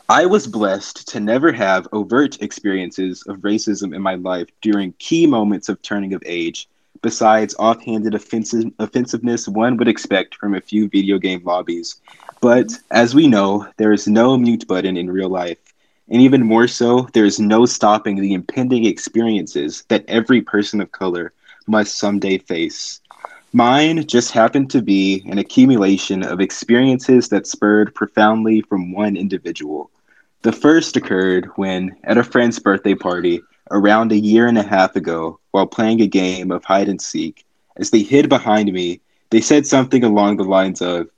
I 0.08 0.26
was 0.26 0.46
blessed 0.46 1.08
to 1.08 1.20
never 1.20 1.52
have 1.52 1.88
overt 1.92 2.40
experiences 2.42 3.22
of 3.26 3.38
racism 3.38 3.94
in 3.94 4.02
my 4.02 4.14
life 4.14 4.48
during 4.60 4.92
key 4.98 5.26
moments 5.26 5.68
of 5.68 5.80
turning 5.82 6.12
of 6.14 6.22
age, 6.26 6.68
besides 7.02 7.54
offhanded 7.58 8.14
offensive, 8.14 8.72
offensiveness 8.78 9.48
one 9.48 9.76
would 9.76 9.88
expect 9.88 10.34
from 10.36 10.54
a 10.54 10.60
few 10.60 10.88
video 10.88 11.18
game 11.18 11.42
lobbies. 11.44 12.00
But 12.40 12.78
as 12.90 13.14
we 13.14 13.28
know, 13.28 13.66
there 13.76 13.92
is 13.92 14.06
no 14.06 14.36
mute 14.36 14.66
button 14.66 14.96
in 14.96 15.10
real 15.10 15.28
life. 15.28 15.58
And 16.08 16.20
even 16.20 16.44
more 16.44 16.68
so, 16.68 17.08
there 17.14 17.24
is 17.24 17.40
no 17.40 17.64
stopping 17.64 18.16
the 18.16 18.34
impending 18.34 18.84
experiences 18.84 19.84
that 19.88 20.04
every 20.08 20.42
person 20.42 20.80
of 20.80 20.92
color 20.92 21.32
must 21.66 21.96
someday 21.96 22.38
face. 22.38 23.00
Mine 23.52 24.06
just 24.06 24.32
happened 24.32 24.70
to 24.70 24.82
be 24.82 25.22
an 25.26 25.38
accumulation 25.38 26.22
of 26.22 26.40
experiences 26.40 27.28
that 27.28 27.46
spurred 27.46 27.94
profoundly 27.94 28.60
from 28.62 28.92
one 28.92 29.16
individual. 29.16 29.90
The 30.42 30.52
first 30.52 30.96
occurred 30.96 31.46
when, 31.56 31.96
at 32.04 32.18
a 32.18 32.24
friend's 32.24 32.58
birthday 32.58 32.94
party 32.94 33.40
around 33.70 34.12
a 34.12 34.16
year 34.18 34.46
and 34.46 34.58
a 34.58 34.62
half 34.62 34.96
ago, 34.96 35.38
while 35.50 35.66
playing 35.66 36.00
a 36.00 36.06
game 36.06 36.50
of 36.50 36.64
hide 36.64 36.88
and 36.88 37.00
seek, 37.00 37.44
as 37.76 37.90
they 37.90 38.02
hid 38.02 38.28
behind 38.28 38.72
me, 38.72 39.00
they 39.30 39.40
said 39.40 39.66
something 39.66 40.04
along 40.04 40.36
the 40.36 40.44
lines 40.44 40.80
of, 40.82 41.08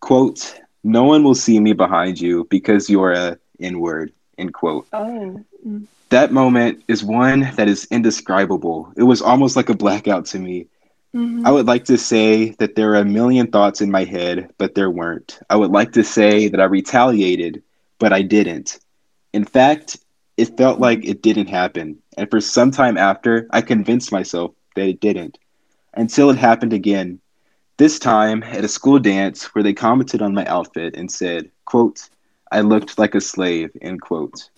quote, 0.00 0.54
no 0.82 1.04
one 1.04 1.22
will 1.24 1.34
see 1.34 1.58
me 1.58 1.72
behind 1.72 2.20
you 2.20 2.46
because 2.50 2.88
you're 2.90 3.12
a 3.12 3.38
N-word, 3.60 4.12
end 4.38 4.52
quote 4.52 4.86
Oh. 4.92 5.42
mm. 5.66 5.86
that 6.10 6.32
moment 6.32 6.82
is 6.88 7.04
one 7.04 7.50
that 7.56 7.68
is 7.68 7.86
indescribable. 7.90 8.92
It 8.96 9.02
was 9.04 9.22
almost 9.22 9.56
like 9.56 9.68
a 9.68 9.74
blackout 9.76 10.26
to 10.26 10.38
me. 10.38 10.66
Mhm. 11.14 11.46
I 11.46 11.50
would 11.52 11.66
like 11.66 11.84
to 11.84 11.96
say 11.96 12.50
that 12.58 12.74
there 12.74 12.90
are 12.92 12.96
a 12.96 13.04
million 13.04 13.46
thoughts 13.46 13.80
in 13.80 13.90
my 13.90 14.04
head, 14.04 14.50
but 14.58 14.74
there 14.74 14.90
weren't. 14.90 15.38
I 15.48 15.56
would 15.56 15.70
like 15.70 15.92
to 15.92 16.02
say 16.04 16.48
that 16.48 16.60
I 16.60 16.64
retaliated, 16.64 17.62
but 17.98 18.12
I 18.12 18.22
didn't. 18.22 18.78
In 19.32 19.44
fact, 19.44 19.96
it 20.36 20.56
felt 20.56 20.80
like 20.80 21.04
it 21.04 21.22
didn't 21.22 21.48
happen. 21.48 21.98
And 22.16 22.30
for 22.30 22.40
some 22.40 22.70
time 22.70 22.96
after, 22.96 23.46
I 23.50 23.60
convinced 23.60 24.12
myself 24.12 24.52
that 24.74 24.88
it 24.88 25.00
didn't. 25.00 25.38
Until 25.94 26.30
it 26.30 26.36
happened 26.36 26.72
again. 26.72 27.20
This 27.76 27.98
time 27.98 28.42
at 28.44 28.64
a 28.64 28.68
school 28.68 28.98
dance 28.98 29.54
where 29.54 29.64
they 29.64 29.72
commented 29.72 30.22
on 30.22 30.34
my 30.34 30.44
outfit 30.46 30.96
and 30.96 31.10
said, 31.10 31.50
quote, 31.64 32.08
I 32.52 32.60
looked 32.60 32.98
like 32.98 33.14
a 33.14 33.20
slave, 33.20 33.70
end 33.82 34.00
quote. 34.00 34.48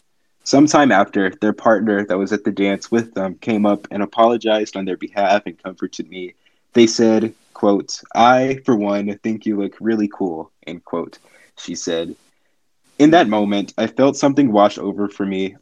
Sometime 0.44 0.92
after, 0.92 1.30
their 1.40 1.52
partner 1.52 2.04
that 2.06 2.18
was 2.18 2.32
at 2.32 2.44
the 2.44 2.52
dance 2.52 2.90
with 2.90 3.14
them 3.14 3.36
came 3.36 3.66
up 3.66 3.88
and 3.90 4.02
apologized 4.02 4.76
on 4.76 4.84
their 4.84 4.96
behalf 4.96 5.42
and 5.46 5.60
comforted 5.62 6.08
me. 6.08 6.34
They 6.72 6.86
said, 6.86 7.34
quote, 7.54 8.02
I, 8.14 8.60
for 8.64 8.76
one, 8.76 9.18
think 9.22 9.46
you 9.46 9.56
look 9.58 9.76
really 9.80 10.08
cool, 10.08 10.52
end 10.66 10.84
quote, 10.84 11.18
she 11.58 11.74
said. 11.74 12.14
In 12.98 13.10
that 13.10 13.28
moment, 13.28 13.74
I 13.76 13.86
felt 13.86 14.16
something 14.16 14.52
wash 14.52 14.78
over 14.78 15.08
for 15.08 15.26
me. 15.26 15.56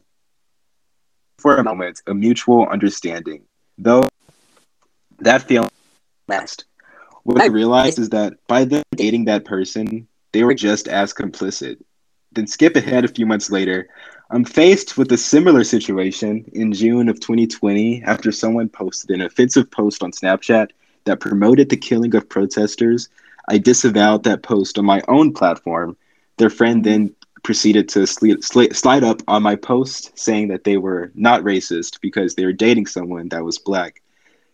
For 1.45 1.57
a 1.57 1.63
moment, 1.63 2.01
a 2.07 2.13
mutual 2.15 2.65
understanding. 2.69 3.43
Though 3.77 4.07
that 5.19 5.43
feeling 5.43 5.69
last. 6.27 6.65
What 7.21 7.39
I 7.39 7.45
realized 7.45 7.99
is 7.99 8.09
that 8.09 8.33
by 8.47 8.65
them 8.65 8.81
dating 8.95 9.25
that 9.25 9.45
person, 9.45 10.07
they 10.31 10.43
were 10.43 10.55
just 10.55 10.87
as 10.87 11.13
complicit. 11.13 11.77
Then 12.31 12.47
skip 12.47 12.75
ahead 12.75 13.05
a 13.05 13.09
few 13.09 13.27
months 13.27 13.51
later, 13.51 13.89
I'm 14.31 14.43
faced 14.43 14.97
with 14.97 15.11
a 15.11 15.17
similar 15.17 15.63
situation 15.63 16.49
in 16.53 16.73
June 16.73 17.09
of 17.09 17.19
2020 17.19 18.01
after 18.01 18.31
someone 18.31 18.67
posted 18.67 19.11
an 19.11 19.21
offensive 19.21 19.69
post 19.69 20.01
on 20.01 20.13
Snapchat 20.13 20.69
that 21.03 21.19
promoted 21.19 21.69
the 21.69 21.77
killing 21.77 22.15
of 22.15 22.27
protesters. 22.27 23.09
I 23.47 23.59
disavowed 23.59 24.23
that 24.23 24.41
post 24.41 24.79
on 24.79 24.85
my 24.85 25.03
own 25.07 25.31
platform. 25.31 25.95
Their 26.37 26.49
friend 26.49 26.83
then 26.83 27.13
proceeded 27.45 27.87
to 27.89 27.99
sli- 27.99 28.37
sli- 28.37 28.75
slide 28.75 29.03
up 29.03 29.21
on 29.27 29.43
my 29.43 29.55
post 29.55 30.17
saying 30.19 30.49
that 30.49 30.65
they 30.65 30.77
were 30.77 31.11
not 31.15 31.43
racist 31.43 32.01
because 32.01 32.35
they 32.35 32.45
were 32.45 32.53
dating 32.53 32.87
someone 32.87 33.29
that 33.29 33.45
was 33.45 33.59
black. 33.59 34.01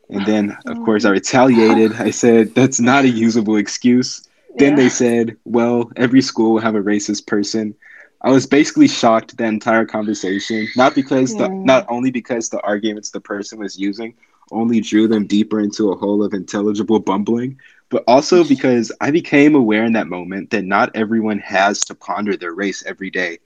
And 0.09 0.25
then, 0.25 0.57
of 0.67 0.81
course, 0.81 1.05
I 1.05 1.09
retaliated. 1.09 1.93
I 1.93 2.11
said, 2.11 2.53
that's 2.53 2.79
not 2.79 3.05
a 3.05 3.09
usable 3.09 3.55
excuse. 3.55 4.27
Then 4.57 4.75
they 4.75 4.89
said, 4.89 5.37
well, 5.45 5.91
every 5.95 6.21
school 6.21 6.53
will 6.53 6.61
have 6.61 6.75
a 6.75 6.81
racist 6.81 7.25
person. 7.25 7.75
I 8.21 8.29
was 8.29 8.45
basically 8.45 8.87
shocked 8.87 9.37
the 9.37 9.45
entire 9.45 9.85
conversation, 9.85 10.67
not 10.75 10.93
because 10.93 11.35
the 11.35 11.49
not 11.63 11.85
only 11.89 12.11
because 12.11 12.49
the 12.49 12.61
arguments 12.61 13.09
the 13.09 13.21
person 13.21 13.57
was 13.57 13.79
using 13.79 14.13
only 14.51 14.81
drew 14.81 15.07
them 15.07 15.25
deeper 15.25 15.59
into 15.59 15.91
a 15.91 15.95
hole 15.97 16.23
of 16.23 16.33
intelligible 16.33 16.99
bumbling, 16.99 17.59
but 17.91 18.03
also 18.07 18.43
because 18.43 18.91
I 19.01 19.11
became 19.11 19.53
aware 19.53 19.83
in 19.83 19.93
that 19.93 20.07
moment 20.07 20.49
that 20.49 20.63
not 20.63 20.95
everyone 20.95 21.37
has 21.39 21.81
to 21.81 21.93
ponder 21.93 22.35
their 22.35 22.53
race 22.53 22.83
every 22.85 23.11
day. 23.11 23.37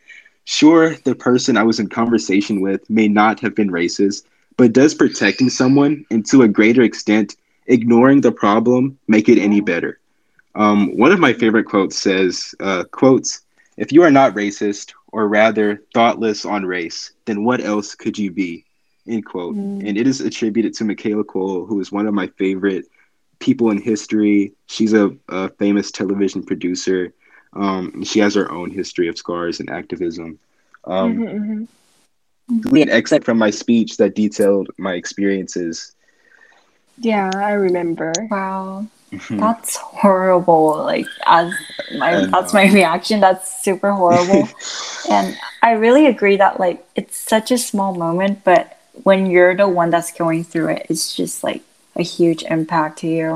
Sure, 0.46 0.96
the 1.04 1.16
person 1.16 1.58
I 1.58 1.64
was 1.64 1.80
in 1.80 1.90
conversation 1.90 2.62
with 2.62 2.88
may 2.90 3.08
not 3.08 3.40
have 3.42 3.56
been 3.56 3.72
racist, 3.72 4.24
but 4.56 4.72
does 4.72 4.94
protecting 4.94 5.50
someone 5.50 6.06
and 6.12 6.26
to 6.28 6.44
a 6.44 6.48
greater 6.48 6.84
extent 6.84 7.36
ignoring 7.66 8.22
the 8.22 8.32
problem 8.32 8.98
make 9.08 9.28
it 9.28 9.40
any 9.40 9.60
better? 9.60 10.00
Um, 10.54 10.96
one 10.96 11.12
of 11.12 11.20
my 11.20 11.34
favorite 11.34 11.66
quotes 11.66 11.98
says, 11.98 12.54
uh, 12.60 12.84
quotes, 12.92 13.42
if 13.78 13.92
you 13.92 14.04
are 14.04 14.12
not 14.12 14.36
racist, 14.36 14.94
or 15.12 15.28
rather 15.28 15.82
thoughtless 15.94 16.46
on 16.46 16.66
race, 16.66 17.14
then 17.24 17.44
what 17.44 17.62
else 17.62 17.96
could 17.96 18.18
you 18.18 18.32
be? 18.32 18.66
End 19.08 19.26
quote. 19.26 19.56
Mm. 19.56 19.88
And 19.88 19.98
it 19.98 20.08
is 20.08 20.20
attributed 20.20 20.74
to 20.76 20.84
Michaela 20.84 21.24
Coel, 21.24 21.66
who 21.66 21.80
is 21.80 21.92
one 21.92 22.06
of 22.06 22.14
my 22.14 22.28
favorite 22.28 22.86
people 23.40 23.72
in 23.72 23.82
history. 23.82 24.54
She's 24.68 24.94
a, 24.94 25.12
a 25.30 25.50
famous 25.50 25.92
television 25.92 26.44
producer. 26.44 27.14
Um, 27.54 28.04
she 28.04 28.20
has 28.20 28.36
her 28.36 28.52
own 28.52 28.72
history 28.72 29.08
of 29.08 29.18
scars 29.18 29.60
and 29.60 29.70
activism. 29.70 30.40
Um, 30.86 31.18
Mhm, 31.18 31.68
mhm. 32.50 32.72
read 32.72 32.88
an 32.90 32.94
excerpt 32.94 33.26
from 33.26 33.38
my 33.38 33.50
speech 33.50 33.98
that 33.98 34.16
detailed 34.16 34.70
my 34.78 34.94
experiences. 34.94 35.96
Yeah, 36.98 37.30
I 37.36 37.52
remember. 37.52 38.14
Wow. 38.30 38.88
Mhm. 39.12 39.40
That's 39.40 39.76
horrible. 39.78 40.78
Like 40.84 41.08
as 41.26 41.54
my 41.98 42.26
that's 42.26 42.54
my 42.54 42.72
reaction. 42.72 43.20
That's 43.20 43.64
super 43.64 43.92
horrible. 43.92 44.50
and 45.10 45.38
I 45.62 45.72
really 45.72 46.06
agree 46.08 46.38
that 46.38 46.60
like 46.60 46.86
it's 46.96 47.18
such 47.18 47.52
a 47.52 47.58
small 47.58 47.94
moment, 47.96 48.44
but 48.44 48.78
when 49.04 49.26
you're 49.26 49.56
the 49.56 49.68
one 49.68 49.90
that's 49.90 50.12
going 50.12 50.44
through 50.44 50.70
it, 50.70 50.88
it's 50.90 51.16
just 51.16 51.44
like 51.44 51.62
a 51.96 52.04
huge 52.04 52.44
impact 52.44 53.00
to 53.00 53.08
you. 53.08 53.36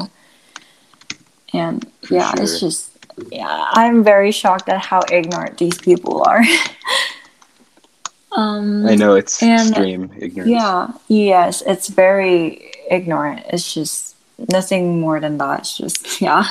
And 1.53 1.85
For 2.03 2.15
yeah, 2.15 2.31
it's 2.37 2.59
just 2.59 2.91
yeah, 3.31 3.65
I'm 3.73 4.03
very 4.03 4.31
shocked 4.31 4.69
at 4.69 4.79
how 4.85 5.01
ignorant 5.11 5.57
these 5.57 5.77
people 5.77 6.23
are. 6.25 6.41
um 8.31 8.85
I 8.87 8.95
know 8.95 9.15
it's 9.15 9.41
And- 9.41 9.69
extreme 9.69 10.11
ignorance. 10.17 10.51
yeah, 10.51 10.87
yes, 11.07 11.61
it's 11.65 11.87
very 11.87 12.71
ignorant. 12.89 13.41
It's 13.51 13.73
just 13.73 14.15
nothing 14.51 14.99
more 15.01 15.19
than 15.19 15.37
that. 15.39 15.59
It's 15.61 15.77
just 15.77 16.21
yeah. 16.27 16.45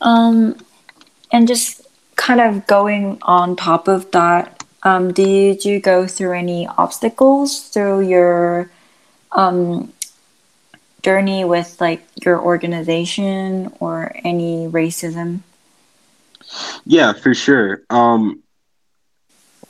Um 0.00 0.56
and 1.32 1.48
just 1.48 1.82
kind 2.16 2.40
of 2.40 2.66
going 2.66 3.18
on 3.22 3.56
top 3.56 3.88
of 3.88 4.10
that, 4.10 4.62
um, 4.82 5.12
did 5.12 5.64
you 5.64 5.80
go 5.80 6.06
through 6.06 6.32
any 6.36 6.66
obstacles 6.76 7.68
through 7.68 8.00
your 8.06 8.70
um 9.32 9.92
journey 11.02 11.44
with 11.44 11.80
like 11.80 12.02
your 12.24 12.40
organization 12.40 13.72
or 13.80 14.12
any 14.24 14.68
racism? 14.68 15.40
Yeah, 16.84 17.12
for 17.12 17.34
sure. 17.34 17.82
Um, 17.90 18.42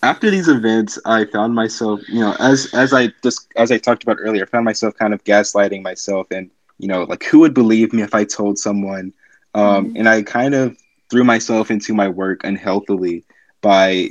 after 0.02 0.30
these 0.30 0.48
events, 0.48 0.98
I 1.04 1.26
found 1.26 1.54
myself, 1.54 2.00
you 2.08 2.20
know, 2.20 2.34
as 2.38 2.72
as 2.72 2.92
I 2.92 3.08
just 3.22 3.48
as 3.56 3.70
I 3.70 3.78
talked 3.78 4.02
about 4.02 4.16
earlier, 4.20 4.44
I 4.44 4.46
found 4.46 4.64
myself 4.64 4.94
kind 4.94 5.12
of 5.12 5.22
gaslighting 5.24 5.82
myself, 5.82 6.28
and 6.30 6.50
you 6.78 6.88
know, 6.88 7.04
like 7.04 7.24
who 7.24 7.40
would 7.40 7.54
believe 7.54 7.92
me 7.92 8.02
if 8.02 8.14
I 8.14 8.24
told 8.24 8.58
someone? 8.58 9.12
Um, 9.54 9.94
and 9.96 10.08
I 10.08 10.22
kind 10.22 10.54
of 10.54 10.76
threw 11.10 11.24
myself 11.24 11.70
into 11.70 11.92
my 11.92 12.08
work 12.08 12.44
unhealthily 12.44 13.24
by, 13.60 14.10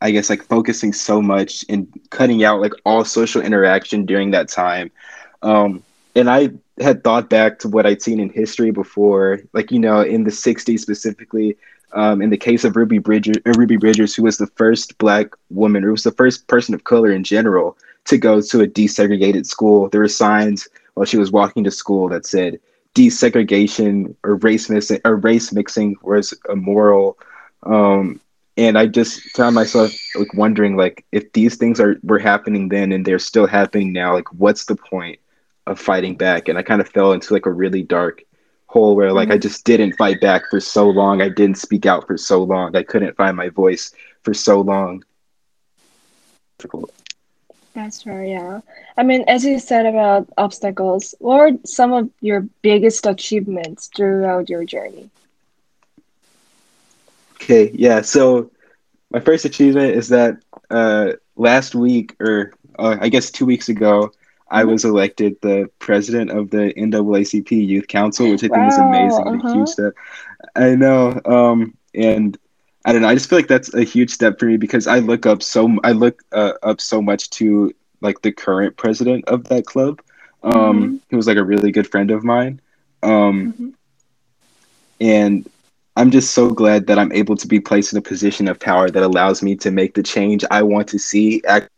I 0.00 0.10
guess, 0.10 0.30
like 0.30 0.42
focusing 0.42 0.92
so 0.92 1.20
much 1.20 1.64
and 1.68 1.86
cutting 2.10 2.42
out 2.42 2.60
like 2.60 2.72
all 2.84 3.04
social 3.04 3.42
interaction 3.42 4.06
during 4.06 4.30
that 4.32 4.48
time. 4.48 4.90
Um, 5.42 5.82
and 6.14 6.28
I 6.30 6.50
had 6.80 7.04
thought 7.04 7.30
back 7.30 7.58
to 7.60 7.68
what 7.68 7.86
I'd 7.86 8.02
seen 8.02 8.20
in 8.20 8.30
history 8.30 8.70
before, 8.70 9.40
like 9.52 9.70
you 9.70 9.78
know, 9.78 10.00
in 10.00 10.24
the 10.24 10.30
'60s 10.30 10.80
specifically 10.80 11.56
um, 11.94 12.22
in 12.22 12.30
the 12.30 12.36
case 12.36 12.64
of 12.64 12.76
Ruby 12.76 12.98
uh, 12.98 13.52
Ruby 13.56 13.76
Bridges, 13.76 14.14
who 14.14 14.22
was 14.22 14.38
the 14.38 14.46
first 14.46 14.96
black 14.98 15.34
woman, 15.50 15.84
or 15.84 15.92
was 15.92 16.04
the 16.04 16.12
first 16.12 16.46
person 16.46 16.74
of 16.74 16.84
color 16.84 17.12
in 17.12 17.24
general 17.24 17.76
to 18.06 18.18
go 18.18 18.40
to 18.40 18.60
a 18.62 18.66
desegregated 18.66 19.46
school. 19.46 19.88
There 19.88 20.00
were 20.00 20.08
signs 20.08 20.68
while 20.94 21.06
she 21.06 21.18
was 21.18 21.30
walking 21.30 21.64
to 21.64 21.70
school 21.70 22.08
that 22.08 22.26
said 22.26 22.58
desegregation 22.94 24.14
or 24.22 24.36
race 24.36 24.68
mixing 24.68 25.00
or 25.04 25.16
race 25.16 25.52
mixing 25.52 25.96
was 26.02 26.34
immoral. 26.48 27.18
Um, 27.62 28.20
and 28.56 28.76
I 28.76 28.86
just 28.86 29.20
found 29.36 29.54
myself 29.54 29.92
like 30.14 30.34
wondering 30.34 30.76
like 30.76 31.04
if 31.12 31.32
these 31.32 31.56
things 31.56 31.80
are 31.80 31.96
were 32.02 32.18
happening 32.18 32.68
then 32.68 32.92
and 32.92 33.04
they're 33.04 33.18
still 33.18 33.46
happening 33.46 33.92
now, 33.92 34.14
like 34.14 34.32
what's 34.32 34.64
the 34.64 34.76
point 34.76 35.18
of 35.66 35.78
fighting 35.78 36.16
back? 36.16 36.48
And 36.48 36.58
I 36.58 36.62
kind 36.62 36.80
of 36.80 36.88
fell 36.88 37.12
into 37.12 37.34
like 37.34 37.46
a 37.46 37.52
really 37.52 37.82
dark 37.82 38.22
hole 38.66 38.96
where 38.96 39.12
like 39.12 39.28
mm-hmm. 39.28 39.34
I 39.34 39.38
just 39.38 39.64
didn't 39.64 39.96
fight 39.96 40.20
back 40.20 40.48
for 40.50 40.60
so 40.60 40.88
long. 40.88 41.20
I 41.20 41.28
didn't 41.28 41.58
speak 41.58 41.86
out 41.86 42.06
for 42.06 42.16
so 42.16 42.42
long. 42.42 42.74
I 42.74 42.82
couldn't 42.82 43.16
find 43.16 43.36
my 43.36 43.50
voice 43.50 43.92
for 44.22 44.34
so 44.34 44.60
long. 44.60 45.04
Difficult. 46.58 46.92
That's 47.74 48.06
right, 48.06 48.28
yeah. 48.28 48.60
I 48.98 49.02
mean, 49.02 49.24
as 49.28 49.44
you 49.44 49.58
said 49.58 49.86
about 49.86 50.28
obstacles, 50.36 51.14
what 51.20 51.38
were 51.38 51.58
some 51.64 51.92
of 51.92 52.10
your 52.20 52.46
biggest 52.60 53.06
achievements 53.06 53.88
throughout 53.94 54.50
your 54.50 54.64
journey? 54.64 55.10
Okay, 57.34 57.70
yeah. 57.74 58.02
So 58.02 58.50
my 59.10 59.20
first 59.20 59.44
achievement 59.44 59.96
is 59.96 60.08
that 60.08 60.36
uh, 60.70 61.12
last 61.36 61.74
week, 61.74 62.14
or 62.20 62.52
uh, 62.78 62.98
I 63.00 63.08
guess 63.08 63.30
two 63.30 63.46
weeks 63.46 63.68
ago, 63.68 64.12
I 64.52 64.64
was 64.64 64.84
elected 64.84 65.36
the 65.40 65.70
president 65.78 66.30
of 66.30 66.50
the 66.50 66.74
NAACP 66.76 67.66
Youth 67.66 67.88
Council, 67.88 68.30
which 68.30 68.44
I 68.44 68.48
think 68.48 68.56
wow, 68.56 68.68
is 68.68 68.78
amazing 68.78 69.26
uh-huh. 69.26 69.48
a 69.48 69.52
huge 69.54 69.56
uh-huh. 69.56 69.66
step. 69.66 69.94
I 70.54 70.74
know, 70.74 71.20
um, 71.24 71.76
and 71.94 72.36
I 72.84 72.92
don't 72.92 73.00
know. 73.00 73.08
I 73.08 73.14
just 73.14 73.30
feel 73.30 73.38
like 73.38 73.48
that's 73.48 73.72
a 73.72 73.82
huge 73.82 74.10
step 74.10 74.38
for 74.38 74.44
me 74.44 74.58
because 74.58 74.86
I 74.86 74.98
look 74.98 75.24
up 75.24 75.42
so 75.42 75.78
I 75.82 75.92
look 75.92 76.22
uh, 76.32 76.52
up 76.62 76.82
so 76.82 77.00
much 77.00 77.30
to 77.30 77.72
like 78.02 78.20
the 78.20 78.30
current 78.30 78.76
president 78.76 79.24
of 79.26 79.44
that 79.44 79.64
club, 79.64 80.02
um, 80.42 80.52
mm-hmm. 80.52 80.96
who 81.08 81.16
was 81.16 81.26
like 81.26 81.38
a 81.38 81.44
really 81.44 81.72
good 81.72 81.90
friend 81.90 82.10
of 82.10 82.22
mine, 82.22 82.60
um, 83.02 83.54
mm-hmm. 83.54 83.68
and 85.00 85.48
I'm 85.96 86.10
just 86.10 86.32
so 86.32 86.50
glad 86.50 86.86
that 86.88 86.98
I'm 86.98 87.12
able 87.12 87.36
to 87.36 87.46
be 87.46 87.58
placed 87.58 87.92
in 87.94 87.98
a 87.98 88.02
position 88.02 88.48
of 88.48 88.60
power 88.60 88.90
that 88.90 89.02
allows 89.02 89.42
me 89.42 89.56
to 89.56 89.70
make 89.70 89.94
the 89.94 90.02
change 90.02 90.44
I 90.50 90.62
want 90.62 90.88
to 90.88 90.98
see. 90.98 91.42
Act 91.46 91.70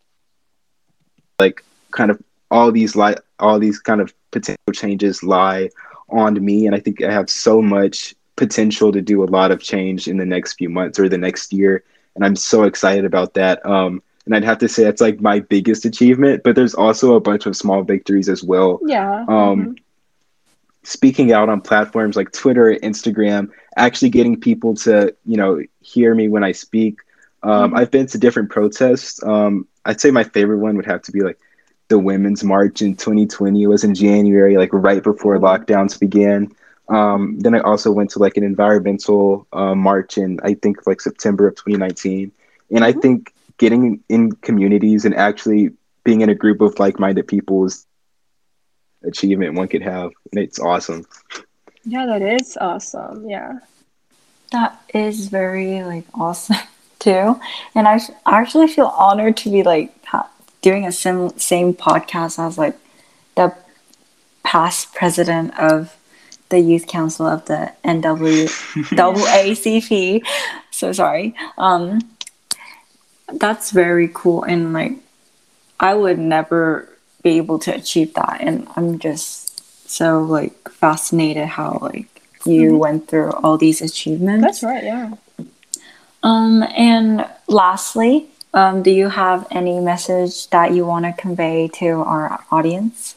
like 1.38 1.64
kind 1.92 2.10
of 2.10 2.20
all 2.54 2.70
these 2.70 2.94
like 2.94 3.18
all 3.40 3.58
these 3.58 3.80
kind 3.80 4.00
of 4.00 4.14
potential 4.30 4.72
changes 4.72 5.24
lie 5.24 5.70
on 6.08 6.32
me, 6.42 6.66
and 6.66 6.74
I 6.74 6.78
think 6.78 7.02
I 7.02 7.12
have 7.12 7.28
so 7.28 7.60
much 7.60 8.14
potential 8.36 8.92
to 8.92 9.02
do 9.02 9.24
a 9.24 9.32
lot 9.38 9.50
of 9.50 9.60
change 9.60 10.06
in 10.06 10.16
the 10.18 10.24
next 10.24 10.54
few 10.54 10.68
months 10.68 10.98
or 10.98 11.08
the 11.08 11.18
next 11.18 11.52
year. 11.52 11.82
And 12.14 12.24
I'm 12.24 12.36
so 12.36 12.62
excited 12.62 13.04
about 13.04 13.34
that. 13.34 13.64
Um, 13.66 14.02
and 14.24 14.34
I'd 14.36 14.44
have 14.44 14.58
to 14.58 14.68
say 14.68 14.84
that's 14.84 15.00
like 15.00 15.20
my 15.20 15.40
biggest 15.40 15.84
achievement, 15.84 16.42
but 16.44 16.54
there's 16.54 16.74
also 16.74 17.14
a 17.14 17.20
bunch 17.20 17.46
of 17.46 17.56
small 17.56 17.82
victories 17.82 18.28
as 18.28 18.42
well. 18.42 18.80
Yeah. 18.86 19.22
Um, 19.22 19.26
mm-hmm. 19.28 19.72
Speaking 20.84 21.32
out 21.32 21.48
on 21.48 21.60
platforms 21.60 22.14
like 22.14 22.30
Twitter, 22.30 22.76
Instagram, 22.82 23.50
actually 23.76 24.10
getting 24.10 24.40
people 24.40 24.74
to, 24.76 25.14
you 25.24 25.36
know, 25.36 25.60
hear 25.80 26.14
me 26.14 26.28
when 26.28 26.44
I 26.44 26.52
speak. 26.52 27.00
Um, 27.42 27.50
mm-hmm. 27.50 27.76
I've 27.76 27.90
been 27.90 28.06
to 28.08 28.18
different 28.18 28.50
protests. 28.50 29.22
Um, 29.24 29.66
I'd 29.84 30.00
say 30.00 30.10
my 30.10 30.24
favorite 30.24 30.58
one 30.58 30.76
would 30.76 30.86
have 30.86 31.02
to 31.02 31.12
be 31.12 31.20
like 31.20 31.38
the 31.88 31.98
Women's 31.98 32.42
March 32.42 32.82
in 32.82 32.96
2020. 32.96 33.62
It 33.62 33.66
was 33.66 33.84
in 33.84 33.94
January, 33.94 34.56
like 34.56 34.70
right 34.72 35.02
before 35.02 35.36
mm-hmm. 35.36 35.44
lockdowns 35.44 35.98
began. 35.98 36.54
Um, 36.88 37.38
then 37.40 37.54
I 37.54 37.60
also 37.60 37.90
went 37.90 38.10
to 38.10 38.18
like 38.18 38.36
an 38.36 38.44
environmental 38.44 39.46
uh, 39.52 39.74
march 39.74 40.18
in 40.18 40.38
I 40.42 40.54
think 40.54 40.86
like 40.86 41.00
September 41.00 41.48
of 41.48 41.56
2019, 41.56 42.32
and 42.70 42.78
mm-hmm. 42.78 42.84
I 42.84 42.92
think 42.92 43.32
getting 43.58 44.02
in 44.08 44.32
communities 44.32 45.04
and 45.04 45.14
actually 45.14 45.70
being 46.02 46.20
in 46.20 46.28
a 46.28 46.34
group 46.34 46.60
of 46.60 46.78
like-minded 46.78 47.26
people 47.26 47.64
is 47.64 47.86
achievement 49.02 49.54
one 49.54 49.68
could 49.68 49.82
have, 49.82 50.12
and 50.32 50.42
it's 50.42 50.58
awesome. 50.58 51.06
Yeah, 51.84 52.06
that 52.06 52.22
is 52.22 52.58
awesome. 52.60 53.28
Yeah, 53.28 53.60
that 54.52 54.80
is 54.92 55.28
very 55.28 55.82
like 55.84 56.04
awesome 56.14 56.56
too, 56.98 57.40
and 57.74 57.88
I 57.88 57.98
actually 58.26 58.68
feel 58.68 58.86
honored 58.86 59.38
to 59.38 59.50
be 59.50 59.62
like 59.62 59.94
doing 60.64 60.86
a 60.86 60.92
sim- 60.92 61.38
same 61.38 61.74
podcast 61.74 62.38
as 62.38 62.56
like 62.56 62.74
the 63.36 63.54
past 64.42 64.94
president 64.94 65.52
of 65.58 65.94
the 66.48 66.58
youth 66.58 66.86
council 66.86 67.26
of 67.26 67.44
the 67.44 67.70
NAACP. 67.84 68.16
so 70.70 70.92
sorry. 70.92 71.34
Um, 71.58 72.00
that's 73.34 73.72
very 73.72 74.08
cool, 74.12 74.42
and 74.44 74.72
like 74.72 74.92
I 75.78 75.94
would 75.94 76.18
never 76.18 76.88
be 77.22 77.36
able 77.36 77.58
to 77.60 77.74
achieve 77.74 78.14
that, 78.14 78.38
and 78.40 78.66
I'm 78.74 78.98
just 78.98 79.60
so 79.88 80.22
like 80.22 80.70
fascinated 80.70 81.46
how 81.46 81.78
like 81.82 82.22
you 82.46 82.70
mm-hmm. 82.70 82.78
went 82.78 83.08
through 83.08 83.32
all 83.32 83.58
these 83.58 83.82
achievements. 83.82 84.44
That's 84.44 84.62
right. 84.62 84.84
Yeah. 84.84 85.12
Um, 86.22 86.62
and 86.74 87.26
lastly, 87.48 88.28
um, 88.54 88.82
do 88.82 88.90
you 88.90 89.08
have 89.08 89.46
any 89.50 89.80
message 89.80 90.48
that 90.50 90.72
you 90.72 90.86
want 90.86 91.04
to 91.04 91.12
convey 91.12 91.68
to 91.74 91.88
our 91.88 92.42
audience? 92.52 93.16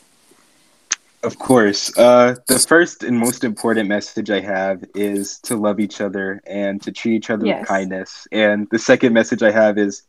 Of 1.21 1.37
course. 1.37 1.95
Uh, 1.97 2.35
the 2.47 2.57
first 2.57 3.03
and 3.03 3.17
most 3.17 3.43
important 3.43 3.87
message 3.87 4.31
I 4.31 4.39
have 4.39 4.83
is 4.95 5.39
to 5.41 5.55
love 5.55 5.79
each 5.79 6.01
other 6.01 6.41
and 6.47 6.81
to 6.81 6.91
treat 6.91 7.15
each 7.15 7.29
other 7.29 7.45
yes. 7.45 7.59
with 7.59 7.67
kindness. 7.67 8.27
And 8.31 8.67
the 8.71 8.79
second 8.79 9.13
message 9.13 9.43
I 9.43 9.51
have 9.51 9.77
is 9.77 10.03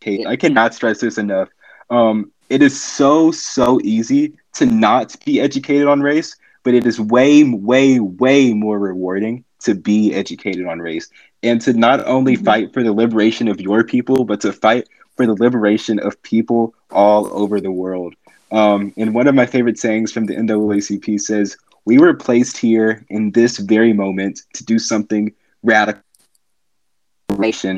hate. 0.00 0.26
I 0.26 0.36
cannot 0.36 0.74
stress 0.74 1.00
this 1.00 1.18
enough. 1.18 1.48
Um, 1.90 2.30
it 2.48 2.62
is 2.62 2.80
so, 2.80 3.32
so 3.32 3.80
easy 3.82 4.34
to 4.54 4.66
not 4.66 5.16
be 5.24 5.40
educated 5.40 5.88
on 5.88 6.00
race, 6.00 6.36
but 6.62 6.74
it 6.74 6.86
is 6.86 7.00
way, 7.00 7.42
way, 7.42 7.98
way 7.98 8.52
more 8.52 8.78
rewarding 8.78 9.44
to 9.60 9.74
be 9.74 10.14
educated 10.14 10.66
on 10.66 10.78
race 10.78 11.10
and 11.42 11.60
to 11.62 11.72
not 11.72 12.06
only 12.06 12.34
mm-hmm. 12.34 12.44
fight 12.44 12.72
for 12.72 12.82
the 12.82 12.92
liberation 12.92 13.48
of 13.48 13.60
your 13.60 13.84
people, 13.84 14.24
but 14.24 14.40
to 14.42 14.52
fight 14.52 14.88
for 15.16 15.26
the 15.26 15.34
liberation 15.34 15.98
of 15.98 16.20
people 16.22 16.74
all 16.90 17.32
over 17.32 17.60
the 17.60 17.70
world. 17.70 18.14
Um, 18.52 18.92
and 18.96 19.14
one 19.14 19.26
of 19.26 19.34
my 19.34 19.46
favorite 19.46 19.78
sayings 19.78 20.12
from 20.12 20.26
the 20.26 20.34
NAACP 20.34 21.20
says, 21.20 21.56
We 21.84 21.98
were 21.98 22.14
placed 22.14 22.56
here 22.56 23.04
in 23.08 23.30
this 23.32 23.58
very 23.58 23.92
moment 23.92 24.42
to 24.54 24.64
do 24.64 24.78
something 24.78 25.32
radical 25.62 26.02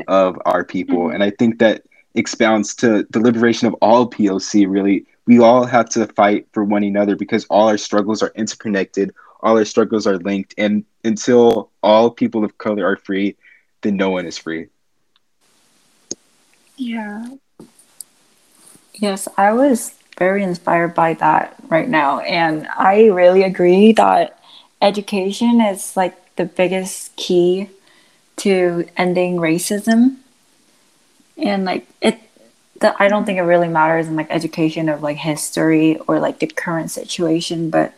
of 0.07 0.37
our 0.45 0.63
people. 0.63 0.97
Mm-hmm. 0.97 1.15
And 1.15 1.23
I 1.23 1.29
think 1.31 1.59
that 1.59 1.83
expounds 2.15 2.75
to 2.75 3.05
the 3.09 3.19
liberation 3.19 3.67
of 3.67 3.75
all 3.81 4.09
POC, 4.09 4.65
really. 4.67 5.05
We 5.25 5.39
all 5.39 5.65
have 5.65 5.89
to 5.91 6.05
fight 6.07 6.47
for 6.51 6.63
one 6.63 6.83
another 6.83 7.15
because 7.15 7.45
all 7.45 7.69
our 7.69 7.77
struggles 7.77 8.21
are 8.21 8.33
interconnected, 8.35 9.13
all 9.41 9.57
our 9.57 9.65
struggles 9.65 10.05
are 10.05 10.17
linked. 10.17 10.53
And 10.57 10.83
until 11.03 11.71
all 11.81 12.09
people 12.09 12.43
of 12.43 12.57
color 12.57 12.85
are 12.85 12.97
free, 12.97 13.37
then 13.83 13.97
no 13.97 14.09
one 14.09 14.25
is 14.25 14.37
free. 14.37 14.67
Yeah. 16.77 17.27
Yes, 18.95 19.27
I 19.37 19.53
was 19.53 19.93
very 20.17 20.43
inspired 20.43 20.95
by 20.95 21.13
that 21.15 21.55
right 21.67 21.87
now. 21.87 22.19
And 22.19 22.67
I 22.67 23.07
really 23.07 23.43
agree 23.43 23.91
that 23.93 24.39
education 24.81 25.61
is 25.61 25.95
like 25.95 26.35
the 26.35 26.45
biggest 26.45 27.15
key 27.15 27.69
to 28.37 28.87
ending 28.97 29.37
racism. 29.37 30.17
And 31.37 31.65
like 31.65 31.87
it 32.01 32.19
the, 32.79 33.01
I 33.01 33.07
don't 33.07 33.25
think 33.25 33.39
it 33.39 33.43
really 33.43 33.69
matters 33.69 34.07
in 34.07 34.15
like 34.15 34.27
education 34.29 34.89
of 34.89 35.01
like 35.01 35.17
history 35.17 35.97
or 36.07 36.19
like 36.19 36.39
the 36.39 36.47
current 36.47 36.91
situation, 36.91 37.69
but 37.69 37.93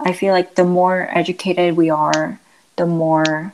I 0.00 0.12
feel 0.12 0.32
like 0.32 0.56
the 0.56 0.64
more 0.64 1.08
educated 1.10 1.76
we 1.76 1.90
are, 1.90 2.40
the 2.76 2.86
more 2.86 3.52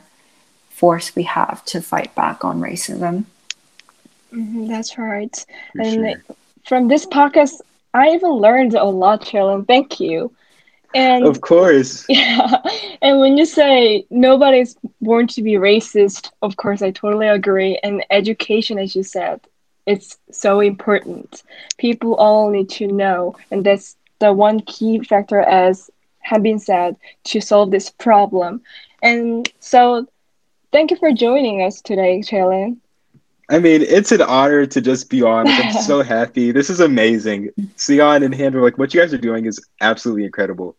force 0.83 1.15
we 1.15 1.23
have 1.23 1.63
to 1.63 1.79
fight 1.81 2.13
back 2.13 2.43
on 2.43 2.59
racism. 2.59 3.23
Mm-hmm, 4.33 4.67
that's 4.67 4.97
right. 4.97 5.33
For 5.71 5.81
and 5.81 5.93
sure. 5.93 6.35
from 6.67 6.89
this 6.89 7.05
podcast, 7.05 7.61
I 7.93 8.09
even 8.09 8.31
learned 8.31 8.73
a 8.73 8.83
lot, 8.83 9.21
Chaelon. 9.21 9.65
Thank 9.65 10.01
you. 10.01 10.35
And 10.93 11.25
of 11.25 11.39
course. 11.39 12.05
Yeah. 12.09 12.57
And 13.01 13.21
when 13.21 13.37
you 13.37 13.45
say 13.45 14.05
nobody's 14.09 14.75
born 14.99 15.27
to 15.27 15.41
be 15.41 15.53
racist, 15.53 16.31
of 16.41 16.57
course 16.57 16.81
I 16.81 16.91
totally 16.91 17.29
agree. 17.29 17.79
And 17.81 18.03
education, 18.09 18.77
as 18.77 18.93
you 18.93 19.03
said, 19.03 19.39
it's 19.85 20.17
so 20.31 20.59
important. 20.59 21.43
People 21.77 22.15
all 22.15 22.49
need 22.49 22.69
to 22.71 22.87
know, 22.87 23.37
and 23.51 23.65
that's 23.65 23.95
the 24.19 24.33
one 24.33 24.59
key 24.59 24.99
factor 24.99 25.39
as 25.39 25.89
have 26.19 26.43
been 26.43 26.59
said 26.59 26.97
to 27.31 27.39
solve 27.39 27.71
this 27.71 27.89
problem. 27.89 28.61
And 29.01 29.49
so 29.59 30.07
thank 30.73 30.91
you 30.91 30.97
for 30.97 31.13
joining 31.13 31.61
us 31.61 31.81
today, 31.81 32.19
Chaelon. 32.19 32.77
I 33.49 33.59
mean, 33.59 33.83
it's 33.83 34.11
an 34.11 34.21
honor 34.21 34.65
to 34.65 34.81
just 34.81 35.09
be 35.09 35.21
on. 35.21 35.47
I'm 35.47 35.71
so 35.83 36.01
happy. 36.01 36.51
This 36.51 36.69
is 36.69 36.79
amazing. 36.79 37.51
Sion 37.77 38.23
and 38.23 38.33
Hanbin, 38.33 38.61
like 38.61 38.77
what 38.77 38.93
you 38.93 38.99
guys 38.99 39.13
are 39.13 39.17
doing 39.17 39.45
is 39.45 39.63
absolutely 39.79 40.25
incredible. 40.25 40.75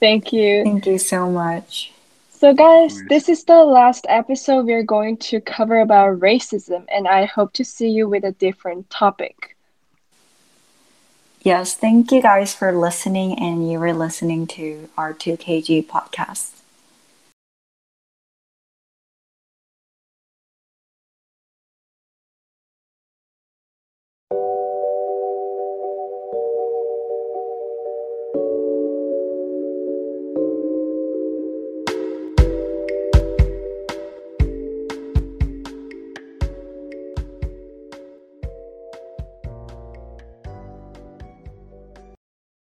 Thank 0.00 0.32
you. 0.32 0.64
Thank 0.64 0.86
you 0.86 0.98
so 0.98 1.30
much. 1.30 1.92
So, 2.30 2.54
guys, 2.54 3.02
this 3.08 3.28
is 3.28 3.42
the 3.44 3.64
last 3.64 4.06
episode 4.08 4.64
we're 4.64 4.84
going 4.84 5.16
to 5.16 5.40
cover 5.40 5.80
about 5.80 6.20
racism, 6.20 6.84
and 6.88 7.08
I 7.08 7.24
hope 7.24 7.52
to 7.54 7.64
see 7.64 7.88
you 7.88 8.08
with 8.08 8.22
a 8.22 8.30
different 8.30 8.88
topic. 8.90 9.56
Yes, 11.42 11.74
thank 11.74 12.12
you 12.12 12.22
guys 12.22 12.54
for 12.54 12.70
listening, 12.70 13.36
and 13.38 13.68
you 13.68 13.80
were 13.80 13.92
listening 13.92 14.46
to 14.48 14.88
our 14.96 15.12
2KG 15.12 15.86
podcast. 15.88 16.57